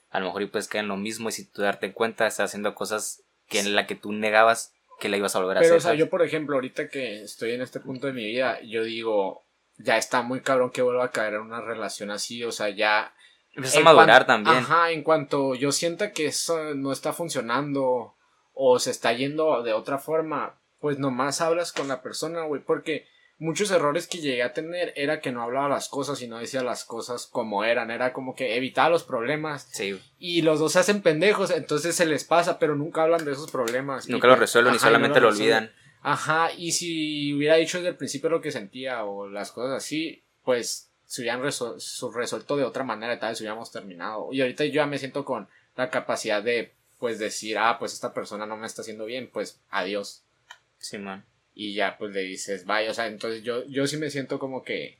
A 0.09 0.19
lo 0.19 0.25
mejor 0.27 0.41
y 0.41 0.47
puedes 0.47 0.67
caer 0.67 0.83
en 0.83 0.89
lo 0.89 0.97
mismo 0.97 1.29
y 1.29 1.31
si 1.31 1.45
tú 1.49 1.61
darte 1.61 1.93
cuenta 1.93 2.27
estás 2.27 2.49
haciendo 2.49 2.75
cosas 2.75 3.23
que 3.47 3.59
en 3.59 3.73
la 3.75 3.87
que 3.87 3.95
tú 3.95 4.11
negabas 4.11 4.73
que 4.99 5.09
la 5.09 5.17
ibas 5.17 5.35
a 5.35 5.39
volver 5.39 5.57
a 5.57 5.59
Pero, 5.61 5.75
hacer. 5.75 5.77
o 5.77 5.81
sea, 5.81 5.89
¿sabes? 5.89 5.99
yo, 5.99 6.09
por 6.09 6.23
ejemplo, 6.23 6.55
ahorita 6.55 6.89
que 6.89 7.21
estoy 7.23 7.51
en 7.51 7.61
este 7.61 7.79
punto 7.79 8.07
de 8.07 8.13
mi 8.13 8.25
vida, 8.25 8.59
yo 8.63 8.83
digo, 8.83 9.45
ya 9.77 9.97
está 9.97 10.21
muy 10.23 10.41
cabrón 10.41 10.71
que 10.71 10.81
vuelva 10.81 11.05
a 11.05 11.11
caer 11.11 11.35
en 11.35 11.41
una 11.41 11.61
relación 11.61 12.11
así, 12.11 12.43
o 12.43 12.51
sea, 12.51 12.69
ya 12.69 13.13
Empiezas 13.53 13.79
a 13.79 13.83
madurar 13.83 14.25
cuan- 14.25 14.43
también. 14.43 14.57
Ajá, 14.57 14.91
en 14.91 15.03
cuanto 15.03 15.55
yo 15.55 15.71
sienta 15.71 16.11
que 16.11 16.25
eso 16.25 16.73
no 16.75 16.91
está 16.91 17.13
funcionando 17.13 18.15
o 18.53 18.79
se 18.79 18.91
está 18.91 19.13
yendo 19.13 19.63
de 19.63 19.73
otra 19.73 19.99
forma, 19.99 20.59
pues 20.79 20.99
nomás 20.99 21.41
hablas 21.41 21.71
con 21.71 21.87
la 21.87 22.01
persona, 22.01 22.41
güey, 22.43 22.61
porque 22.63 23.07
muchos 23.39 23.69
errores 23.71 24.07
que 24.07 24.17
llegué 24.19 24.43
a 24.43 24.53
tener 24.53 24.93
era 24.95 25.19
que 25.21 25.31
no 25.31 25.41
hablaba 25.43 25.69
las 25.69 25.89
cosas 25.89 26.21
y 26.21 26.27
no 26.27 26.39
decía 26.39 26.63
las 26.63 26.85
cosas 26.85 27.27
como 27.27 27.63
eran. 27.63 27.91
Era 27.91 28.13
como 28.13 28.35
que 28.35 28.55
evitaba 28.55 28.89
los 28.89 29.03
problemas. 29.03 29.67
Sí. 29.71 29.99
Y 30.19 30.41
los 30.41 30.59
dos 30.59 30.73
se 30.73 30.79
hacen 30.79 31.01
pendejos, 31.01 31.51
entonces 31.51 31.95
se 31.95 32.05
les 32.05 32.23
pasa, 32.23 32.57
pero 32.59 32.75
nunca 32.75 33.03
hablan 33.03 33.25
de 33.25 33.31
esos 33.33 33.51
problemas. 33.51 34.07
Nunca 34.09 34.27
Y 34.27 34.29
lo 34.29 34.35
pues, 34.35 34.39
resuelven 34.41 34.73
y 34.73 34.77
no 34.77 34.81
solamente 34.81 35.19
lo 35.19 35.29
olvidan. 35.29 35.71
Ajá, 36.01 36.51
y 36.53 36.71
si 36.71 37.33
hubiera 37.33 37.55
dicho 37.55 37.77
desde 37.77 37.89
el 37.89 37.95
principio 37.97 38.29
lo 38.29 38.39
que 38.41 38.51
sentía 38.51 39.03
o 39.03 39.27
las 39.27 39.51
cosas 39.51 39.75
así, 39.77 40.23
pues 40.43 40.89
se 41.05 41.21
hubieran 41.21 41.41
resol- 41.41 41.79
su- 41.79 42.11
resuelto 42.11 42.55
de 42.57 42.63
otra 42.63 42.83
manera 42.83 43.13
y 43.13 43.19
tal 43.19 43.29
vez 43.31 43.39
hubiéramos 43.41 43.71
terminado. 43.71 44.29
Y 44.31 44.41
ahorita 44.41 44.63
yo 44.65 44.73
ya 44.73 44.85
me 44.85 44.97
siento 44.99 45.25
con 45.25 45.47
la 45.75 45.89
capacidad 45.89 46.41
de, 46.41 46.73
pues, 46.99 47.19
decir, 47.19 47.57
ah, 47.57 47.77
pues 47.79 47.93
esta 47.93 48.13
persona 48.13 48.45
no 48.45 48.57
me 48.57 48.67
está 48.67 48.81
haciendo 48.83 49.05
bien, 49.05 49.29
pues, 49.31 49.59
adiós. 49.69 50.23
Sí, 50.79 50.97
man. 50.97 51.25
Y 51.59 51.73
ya, 51.73 51.97
pues, 51.97 52.13
le 52.13 52.21
dices, 52.21 52.65
vaya, 52.65 52.91
o 52.91 52.93
sea, 52.93 53.07
entonces 53.07 53.41
yo, 53.41 53.65
yo 53.65 53.87
sí 53.87 53.97
me 53.97 54.11
siento 54.11 54.37
como 54.37 54.63
que 54.63 54.99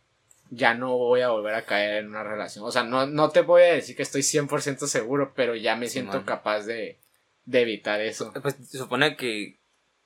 ya 0.49 0.73
no 0.73 0.97
voy 0.97 1.21
a 1.21 1.29
volver 1.29 1.53
a 1.53 1.65
caer 1.65 1.97
en 1.97 2.07
una 2.09 2.23
relación. 2.23 2.65
O 2.65 2.71
sea, 2.71 2.81
no, 2.83 3.05
no 3.05 3.29
te 3.29 3.41
voy 3.41 3.61
a 3.61 3.73
decir 3.73 3.95
que 3.95 4.01
estoy 4.01 4.21
100% 4.23 4.87
seguro, 4.87 5.33
pero 5.35 5.55
ya 5.55 5.75
me 5.75 5.87
siento 5.87 6.25
capaz 6.25 6.61
de, 6.65 6.97
de 7.45 7.61
evitar 7.61 8.01
eso. 8.01 8.33
Pues 8.41 8.55
se 8.63 8.77
supone 8.79 9.15
que 9.15 9.57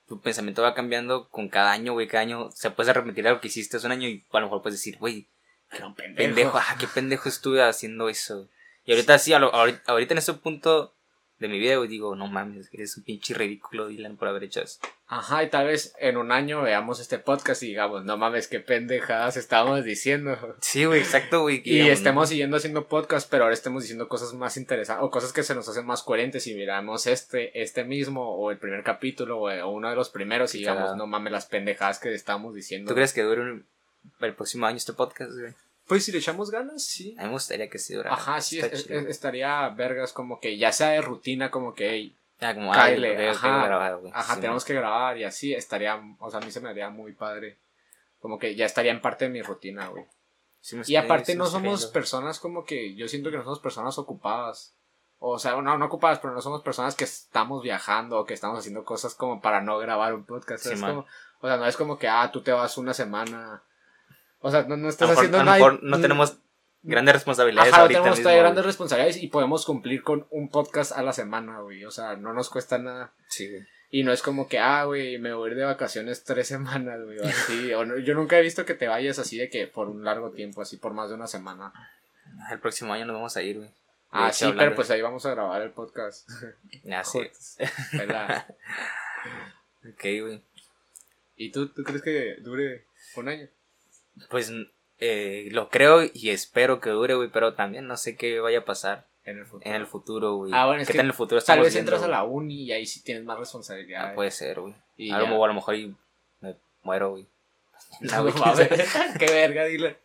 tu 0.07 0.19
pensamiento 0.19 0.61
va 0.61 0.73
cambiando 0.73 1.29
con 1.29 1.47
cada 1.47 1.71
año, 1.71 1.93
güey. 1.93 2.07
Cada 2.09 2.23
año 2.23 2.49
se 2.51 2.69
puedes 2.71 2.89
arrepentir 2.89 3.23
de 3.23 3.29
algo 3.29 3.39
que 3.39 3.47
hiciste 3.47 3.77
hace 3.77 3.85
un 3.85 3.93
año 3.93 4.09
y 4.09 4.25
a 4.31 4.39
lo 4.41 4.47
mejor 4.47 4.61
puedes 4.61 4.77
decir, 4.79 4.97
güey, 4.97 5.27
pendejo. 5.69 6.15
pendejo, 6.15 6.57
ah, 6.57 6.75
qué 6.77 6.87
pendejo 6.87 7.29
estuve 7.29 7.63
haciendo 7.63 8.09
eso. 8.09 8.49
Y 8.83 8.91
ahorita 8.91 9.17
sí, 9.19 9.31
a 9.31 9.39
lo- 9.39 9.53
ahorita, 9.55 9.83
ahorita 9.85 10.15
en 10.15 10.17
este 10.17 10.33
punto 10.33 10.93
de 11.41 11.47
mi 11.47 11.57
vida, 11.59 11.75
güey, 11.77 11.89
digo, 11.89 12.15
no 12.15 12.27
mames, 12.27 12.69
eres 12.71 12.95
un 12.97 13.03
pinche 13.03 13.33
ridículo, 13.33 13.87
Dylan, 13.87 14.15
por 14.15 14.27
haber 14.27 14.43
hecho 14.43 14.61
eso. 14.61 14.79
Ajá, 15.07 15.43
y 15.43 15.49
tal 15.49 15.65
vez 15.65 15.93
en 15.99 16.15
un 16.17 16.31
año 16.31 16.61
veamos 16.61 16.99
este 16.99 17.17
podcast 17.17 17.63
y 17.63 17.67
digamos, 17.67 18.05
no 18.05 18.15
mames, 18.15 18.47
qué 18.47 18.59
pendejadas 18.59 19.35
estábamos 19.37 19.83
diciendo. 19.83 20.37
Sí, 20.61 20.85
güey, 20.85 20.99
exacto, 21.01 21.41
güey. 21.41 21.57
Y 21.65 21.71
digamos, 21.71 21.93
estemos 21.93 22.29
siguiendo 22.29 22.57
haciendo 22.57 22.87
podcast, 22.87 23.29
pero 23.29 23.43
ahora 23.43 23.55
estemos 23.55 23.81
diciendo 23.83 24.07
cosas 24.07 24.33
más 24.33 24.55
interesantes 24.55 25.03
o 25.03 25.09
cosas 25.09 25.33
que 25.33 25.41
se 25.43 25.55
nos 25.55 25.67
hacen 25.67 25.85
más 25.85 26.03
coherentes 26.03 26.45
y 26.45 26.53
miramos 26.53 27.07
este, 27.07 27.59
este 27.61 27.83
mismo 27.83 28.35
o 28.35 28.51
el 28.51 28.57
primer 28.57 28.83
capítulo 28.83 29.39
o, 29.39 29.69
uno 29.71 29.89
de 29.89 29.95
los 29.95 30.09
primeros 30.09 30.53
y 30.55 30.59
digamos, 30.59 30.95
no 30.95 31.07
mames, 31.07 31.33
las 31.33 31.47
pendejadas 31.47 31.97
que 31.99 32.13
estamos 32.13 32.53
diciendo. 32.53 32.87
¿Tú 32.89 32.95
crees 32.95 33.11
que 33.13 33.23
dure 33.23 33.41
un- 33.41 33.65
el 34.21 34.33
próximo 34.35 34.67
año 34.67 34.77
este 34.77 34.93
podcast, 34.93 35.31
güey? 35.33 35.53
Pues 35.91 36.05
si 36.05 36.13
le 36.13 36.19
echamos 36.19 36.49
ganas, 36.49 36.85
sí. 36.85 37.15
A 37.17 37.23
mí 37.23 37.27
me 37.27 37.33
gustaría 37.33 37.69
que 37.69 37.77
sí 37.77 37.93
durara. 37.93 38.15
Ajá, 38.15 38.39
sí, 38.39 38.61
es- 38.61 38.89
estaría 38.89 39.67
vergas 39.67 40.13
como 40.13 40.39
que 40.39 40.57
ya 40.57 40.71
sea 40.71 40.91
de 40.91 41.01
rutina, 41.01 41.51
como 41.51 41.73
que, 41.73 41.89
hey, 41.89 42.15
como, 42.55 42.71
Kyle, 42.71 43.03
ay, 43.17 43.27
ajá, 43.27 43.65
grabar, 43.65 43.97
güey. 43.97 44.13
Ajá, 44.15 44.35
Sí, 44.35 44.39
tenemos 44.39 44.63
que 44.63 44.73
grabar 44.73 45.17
y 45.17 45.25
así 45.25 45.53
estaría, 45.53 46.01
o 46.19 46.31
sea, 46.31 46.39
a 46.39 46.43
mí 46.45 46.49
se 46.49 46.61
me 46.61 46.69
haría 46.69 46.89
muy 46.89 47.11
padre. 47.11 47.57
Como 48.21 48.39
que 48.39 48.55
ya 48.55 48.65
estaría 48.65 48.93
en 48.93 49.01
parte 49.01 49.25
de 49.25 49.31
mi 49.31 49.41
rutina, 49.41 49.89
güey. 49.89 50.05
sí 50.61 50.77
Y 50.87 50.95
aparte 50.95 51.35
no 51.35 51.43
somos 51.45 51.81
personas 51.91 52.39
como 52.39 52.63
que, 52.63 52.95
yo 52.95 53.09
siento 53.09 53.29
que 53.29 53.35
no 53.35 53.43
somos 53.43 53.59
personas 53.59 53.97
ocupadas. 53.97 54.73
O 55.19 55.39
sea, 55.39 55.61
no, 55.61 55.77
no 55.77 55.85
ocupadas, 55.87 56.19
pero 56.19 56.33
no 56.33 56.41
somos 56.41 56.61
personas 56.63 56.95
que 56.95 57.03
estamos 57.03 57.61
viajando 57.63 58.17
o 58.17 58.25
que 58.25 58.33
estamos 58.33 58.57
haciendo 58.59 58.85
cosas 58.85 59.13
como 59.13 59.41
para 59.41 59.59
no 59.59 59.77
grabar 59.77 60.13
un 60.13 60.23
podcast. 60.23 60.63
Sí, 60.63 60.69
es 60.75 60.79
como- 60.93 61.05
o 61.41 61.47
sea, 61.47 61.57
no 61.57 61.65
es 61.65 61.75
como 61.75 61.99
que, 61.99 62.07
ah, 62.07 62.29
tú 62.31 62.39
te 62.41 62.53
vas 62.53 62.77
una 62.77 62.93
semana. 62.93 63.61
O 64.41 64.51
sea, 64.51 64.63
no, 64.63 64.75
no 64.77 64.89
estás 64.89 65.11
haciendo 65.11 65.43
nada. 65.43 65.77
no 65.81 66.01
tenemos 66.01 66.37
grandes 66.83 67.13
responsabilidades 67.13 67.71
Ajá, 67.73 67.83
ahorita 67.83 67.99
tenemos 67.99 68.17
mismo, 68.17 68.23
todavía 68.29 68.41
grandes 68.43 68.65
responsabilidades 68.65 69.17
y 69.23 69.27
podemos 69.27 69.65
cumplir 69.65 70.01
con 70.03 70.25
un 70.31 70.49
podcast 70.49 70.91
a 70.93 71.03
la 71.03 71.13
semana, 71.13 71.59
güey. 71.61 71.85
O 71.85 71.91
sea, 71.91 72.15
no 72.15 72.33
nos 72.33 72.49
cuesta 72.49 72.77
nada. 72.79 73.11
Sí, 73.27 73.49
güey. 73.49 73.67
Y 73.93 74.03
no 74.03 74.13
es 74.13 74.21
como 74.21 74.47
que, 74.47 74.57
ah, 74.57 74.85
güey, 74.85 75.17
me 75.19 75.33
voy 75.33 75.49
a 75.49 75.51
ir 75.51 75.57
de 75.59 75.65
vacaciones 75.65 76.23
tres 76.23 76.47
semanas, 76.47 76.99
güey, 77.03 77.19
o 77.19 77.25
así. 77.25 77.73
o 77.73 77.85
no- 77.85 77.97
yo 77.99 78.13
nunca 78.15 78.39
he 78.39 78.41
visto 78.41 78.65
que 78.65 78.73
te 78.73 78.87
vayas 78.87 79.19
así 79.19 79.37
de 79.37 79.49
que 79.49 79.67
por 79.67 79.89
un 79.89 80.03
largo 80.03 80.31
tiempo, 80.31 80.61
así 80.61 80.77
por 80.77 80.93
más 80.93 81.09
de 81.09 81.15
una 81.15 81.27
semana. 81.27 81.71
El 82.51 82.59
próximo 82.59 82.93
año 82.93 83.05
nos 83.05 83.15
vamos 83.15 83.35
a 83.37 83.41
ir, 83.43 83.57
güey. 83.57 83.69
Ah, 84.09 84.31
sí, 84.33 84.45
hablando- 84.45 84.61
pero 84.63 84.75
pues 84.75 84.89
ahí 84.91 85.01
vamos 85.01 85.25
a 85.25 85.31
grabar 85.31 85.61
el 85.61 85.71
podcast. 85.71 86.27
Sé. 87.03 87.31
¿Verdad? 87.93 88.45
Ok, 89.83 90.01
güey. 90.21 90.41
¿Y 91.35 91.51
tú, 91.51 91.67
tú 91.69 91.83
crees 91.83 92.01
que 92.03 92.35
dure 92.41 92.85
un 93.15 93.27
año? 93.29 93.47
Pues 94.29 94.51
eh, 94.99 95.47
lo 95.51 95.69
creo 95.69 96.03
y 96.13 96.29
espero 96.29 96.79
que 96.79 96.89
dure, 96.91 97.15
güey, 97.15 97.29
pero 97.29 97.53
también 97.53 97.87
no 97.87 97.97
sé 97.97 98.15
qué 98.15 98.39
vaya 98.39 98.59
a 98.59 98.65
pasar 98.65 99.07
En 99.23 99.37
el 99.39 99.45
futuro. 99.45 99.69
en 99.69 99.75
el 99.75 99.87
futuro, 99.87 100.35
güey. 100.35 100.51
Ah, 100.53 100.65
bueno, 100.67 100.81
es 100.81 100.87
¿Qué 100.87 100.93
que 100.93 100.97
tal 100.99 101.05
en 101.05 101.09
el 101.11 101.15
futuro 101.15 101.41
Tal 101.41 101.59
vez 101.59 101.73
viendo, 101.73 101.91
entras 101.91 102.03
a 102.07 102.11
la 102.11 102.23
uni 102.23 102.63
y 102.63 102.71
ahí 102.71 102.85
sí 102.85 103.03
tienes 103.03 103.23
más 103.23 103.39
responsabilidad. 103.39 104.11
Ah, 104.11 104.15
puede 104.15 104.31
ser, 104.31 104.59
güey. 104.61 104.75
Y 104.97 105.11
A 105.11 105.19
lo 105.19 105.27
mejor- 105.27 105.45
a 105.45 105.47
lo 105.47 105.53
mejor 105.55 105.75
y 105.75 105.95
me 106.41 106.55
muero, 106.83 107.11
güey. 107.11 107.27
No, 108.01 108.21
güey, 108.21 108.33
qué 109.19 109.25
verga, 109.25 109.65
dile. 109.65 109.97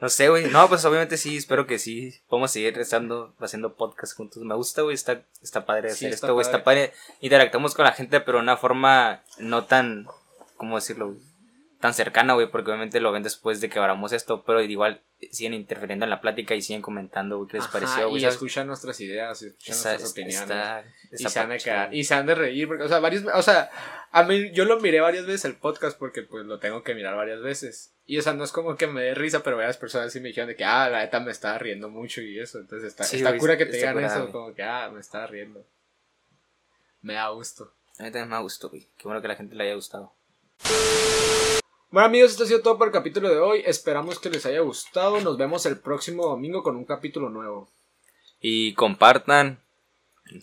No 0.00 0.08
sé, 0.10 0.28
güey. 0.28 0.46
No, 0.48 0.68
pues 0.68 0.84
obviamente 0.84 1.16
sí, 1.16 1.38
espero 1.38 1.66
que 1.66 1.78
sí. 1.78 2.14
Podemos 2.28 2.50
seguir 2.50 2.78
estando 2.78 3.34
haciendo 3.40 3.74
podcast 3.74 4.14
juntos. 4.16 4.42
Me 4.44 4.54
gusta, 4.54 4.82
güey. 4.82 4.94
Está, 4.94 5.22
está 5.42 5.64
padre 5.64 5.88
Sí, 5.90 5.94
hacer 6.06 6.12
está 6.12 6.26
esto, 6.26 6.34
güey. 6.34 6.44
Está 6.44 6.62
padre. 6.62 6.92
Interactuamos 7.20 7.74
con 7.74 7.84
la 7.86 7.92
gente, 7.92 8.20
pero 8.20 8.38
de 8.38 8.42
una 8.44 8.56
forma 8.58 9.22
no 9.38 9.64
tan. 9.64 10.06
¿Cómo 10.56 10.76
decirlo, 10.76 11.08
güey? 11.08 11.18
Tan 11.82 11.94
cercana, 11.94 12.34
güey. 12.34 12.48
Porque 12.48 12.70
obviamente 12.70 13.00
lo 13.00 13.10
ven 13.10 13.24
después 13.24 13.60
de 13.60 13.68
que 13.68 13.80
abramos 13.80 14.12
esto. 14.12 14.44
Pero 14.44 14.62
igual 14.62 15.02
siguen 15.32 15.52
interfiriendo 15.54 16.04
en 16.04 16.10
la 16.10 16.20
plática 16.20 16.54
y 16.54 16.62
siguen 16.62 16.80
comentando, 16.80 17.38
güey, 17.38 17.48
qué 17.48 17.56
les 17.56 17.64
Ajá, 17.64 17.72
pareció, 17.72 18.08
güey. 18.08 18.18
Y 18.18 18.20
¿sabes? 18.20 18.34
escuchan 18.36 18.66
nuestras 18.68 19.00
ideas, 19.00 19.42
escuchan 19.42 19.74
nuestras 19.74 20.12
opiniones. 20.12 20.86
y 21.12 21.28
se 21.28 21.40
han 21.40 21.58
quedar, 21.58 21.94
y 21.94 22.04
se 22.04 22.14
han 22.14 22.26
de 22.26 22.34
reír, 22.36 22.68
porque, 22.68 22.84
o 22.84 22.88
sea, 22.88 23.00
varios, 23.00 23.24
o 23.34 23.42
sea, 23.42 23.68
a 24.10 24.22
mí, 24.22 24.52
yo 24.52 24.64
lo 24.64 24.80
miré 24.80 25.00
varias 25.00 25.26
veces 25.26 25.44
el 25.46 25.56
podcast 25.56 25.98
porque, 25.98 26.22
pues, 26.22 26.46
lo 26.46 26.58
tengo 26.58 26.82
que 26.82 26.94
mirar 26.94 27.16
varias 27.16 27.40
veces. 27.40 27.94
Y, 28.06 28.18
o 28.18 28.22
sea, 28.22 28.32
no 28.34 28.44
es 28.44 28.52
como 28.52 28.76
que 28.76 28.86
me 28.86 29.02
dé 29.02 29.14
risa, 29.14 29.42
pero 29.42 29.56
varias 29.56 29.76
personas 29.76 30.12
sí 30.12 30.20
me 30.20 30.28
dijeron 30.28 30.48
de 30.48 30.56
que, 30.56 30.64
ah, 30.64 30.88
la 30.88 31.00
neta 31.00 31.20
me 31.20 31.32
estaba 31.32 31.58
riendo 31.58 31.88
mucho 31.88 32.20
y 32.20 32.38
eso, 32.38 32.58
entonces 32.58 32.88
está, 32.88 33.04
Sí, 33.04 33.16
está 33.16 33.30
güey, 33.30 33.40
cura 33.40 33.56
que 33.56 33.66
te 33.66 33.76
digan 33.76 33.94
curada, 33.94 34.14
eso, 34.14 34.22
güey. 34.22 34.32
como 34.32 34.54
que, 34.54 34.62
ah, 34.62 34.90
me 34.92 35.00
estaba 35.00 35.26
riendo. 35.26 35.66
Me 37.00 37.14
da 37.14 37.28
gusto. 37.28 37.74
A 37.98 38.04
mí 38.04 38.10
también 38.10 38.28
me 38.28 38.40
gustó, 38.40 38.70
güey. 38.70 38.88
Qué 38.96 39.04
bueno 39.04 39.20
que 39.20 39.28
la 39.28 39.36
gente 39.36 39.54
le 39.54 39.64
haya 39.64 39.74
gustado. 39.74 40.14
Bueno 41.92 42.06
amigos, 42.06 42.30
esto 42.30 42.44
ha 42.44 42.46
sido 42.46 42.62
todo 42.62 42.78
por 42.78 42.88
el 42.88 42.92
capítulo 42.92 43.28
de 43.28 43.38
hoy. 43.38 43.62
Esperamos 43.66 44.18
que 44.18 44.30
les 44.30 44.46
haya 44.46 44.60
gustado. 44.60 45.20
Nos 45.20 45.36
vemos 45.36 45.66
el 45.66 45.78
próximo 45.78 46.24
domingo 46.24 46.62
con 46.62 46.74
un 46.74 46.86
capítulo 46.86 47.28
nuevo. 47.28 47.68
Y 48.40 48.72
compartan, 48.72 49.60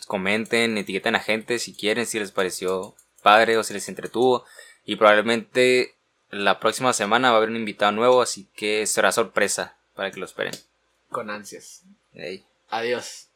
comenten, 0.05 0.77
etiqueten 0.77 1.15
a 1.15 1.19
gente 1.19 1.57
si 1.57 1.75
quieren, 1.75 2.05
si 2.05 2.19
les 2.19 2.31
pareció 2.31 2.93
padre 3.23 3.57
o 3.57 3.63
si 3.63 3.73
les 3.73 3.89
entretuvo. 3.89 4.45
Y 4.85 4.97
probablemente 4.97 5.95
la 6.29 6.59
próxima 6.59 6.93
semana 6.93 7.29
va 7.29 7.33
a 7.33 7.37
haber 7.39 7.49
un 7.49 7.55
invitado 7.55 7.93
nuevo, 7.93 8.21
así 8.21 8.47
que 8.55 8.85
será 8.85 9.11
sorpresa 9.11 9.75
para 9.95 10.11
que 10.11 10.19
lo 10.19 10.27
esperen. 10.27 10.53
Con 11.09 11.31
ansias. 11.31 11.81
Adiós. 12.69 13.28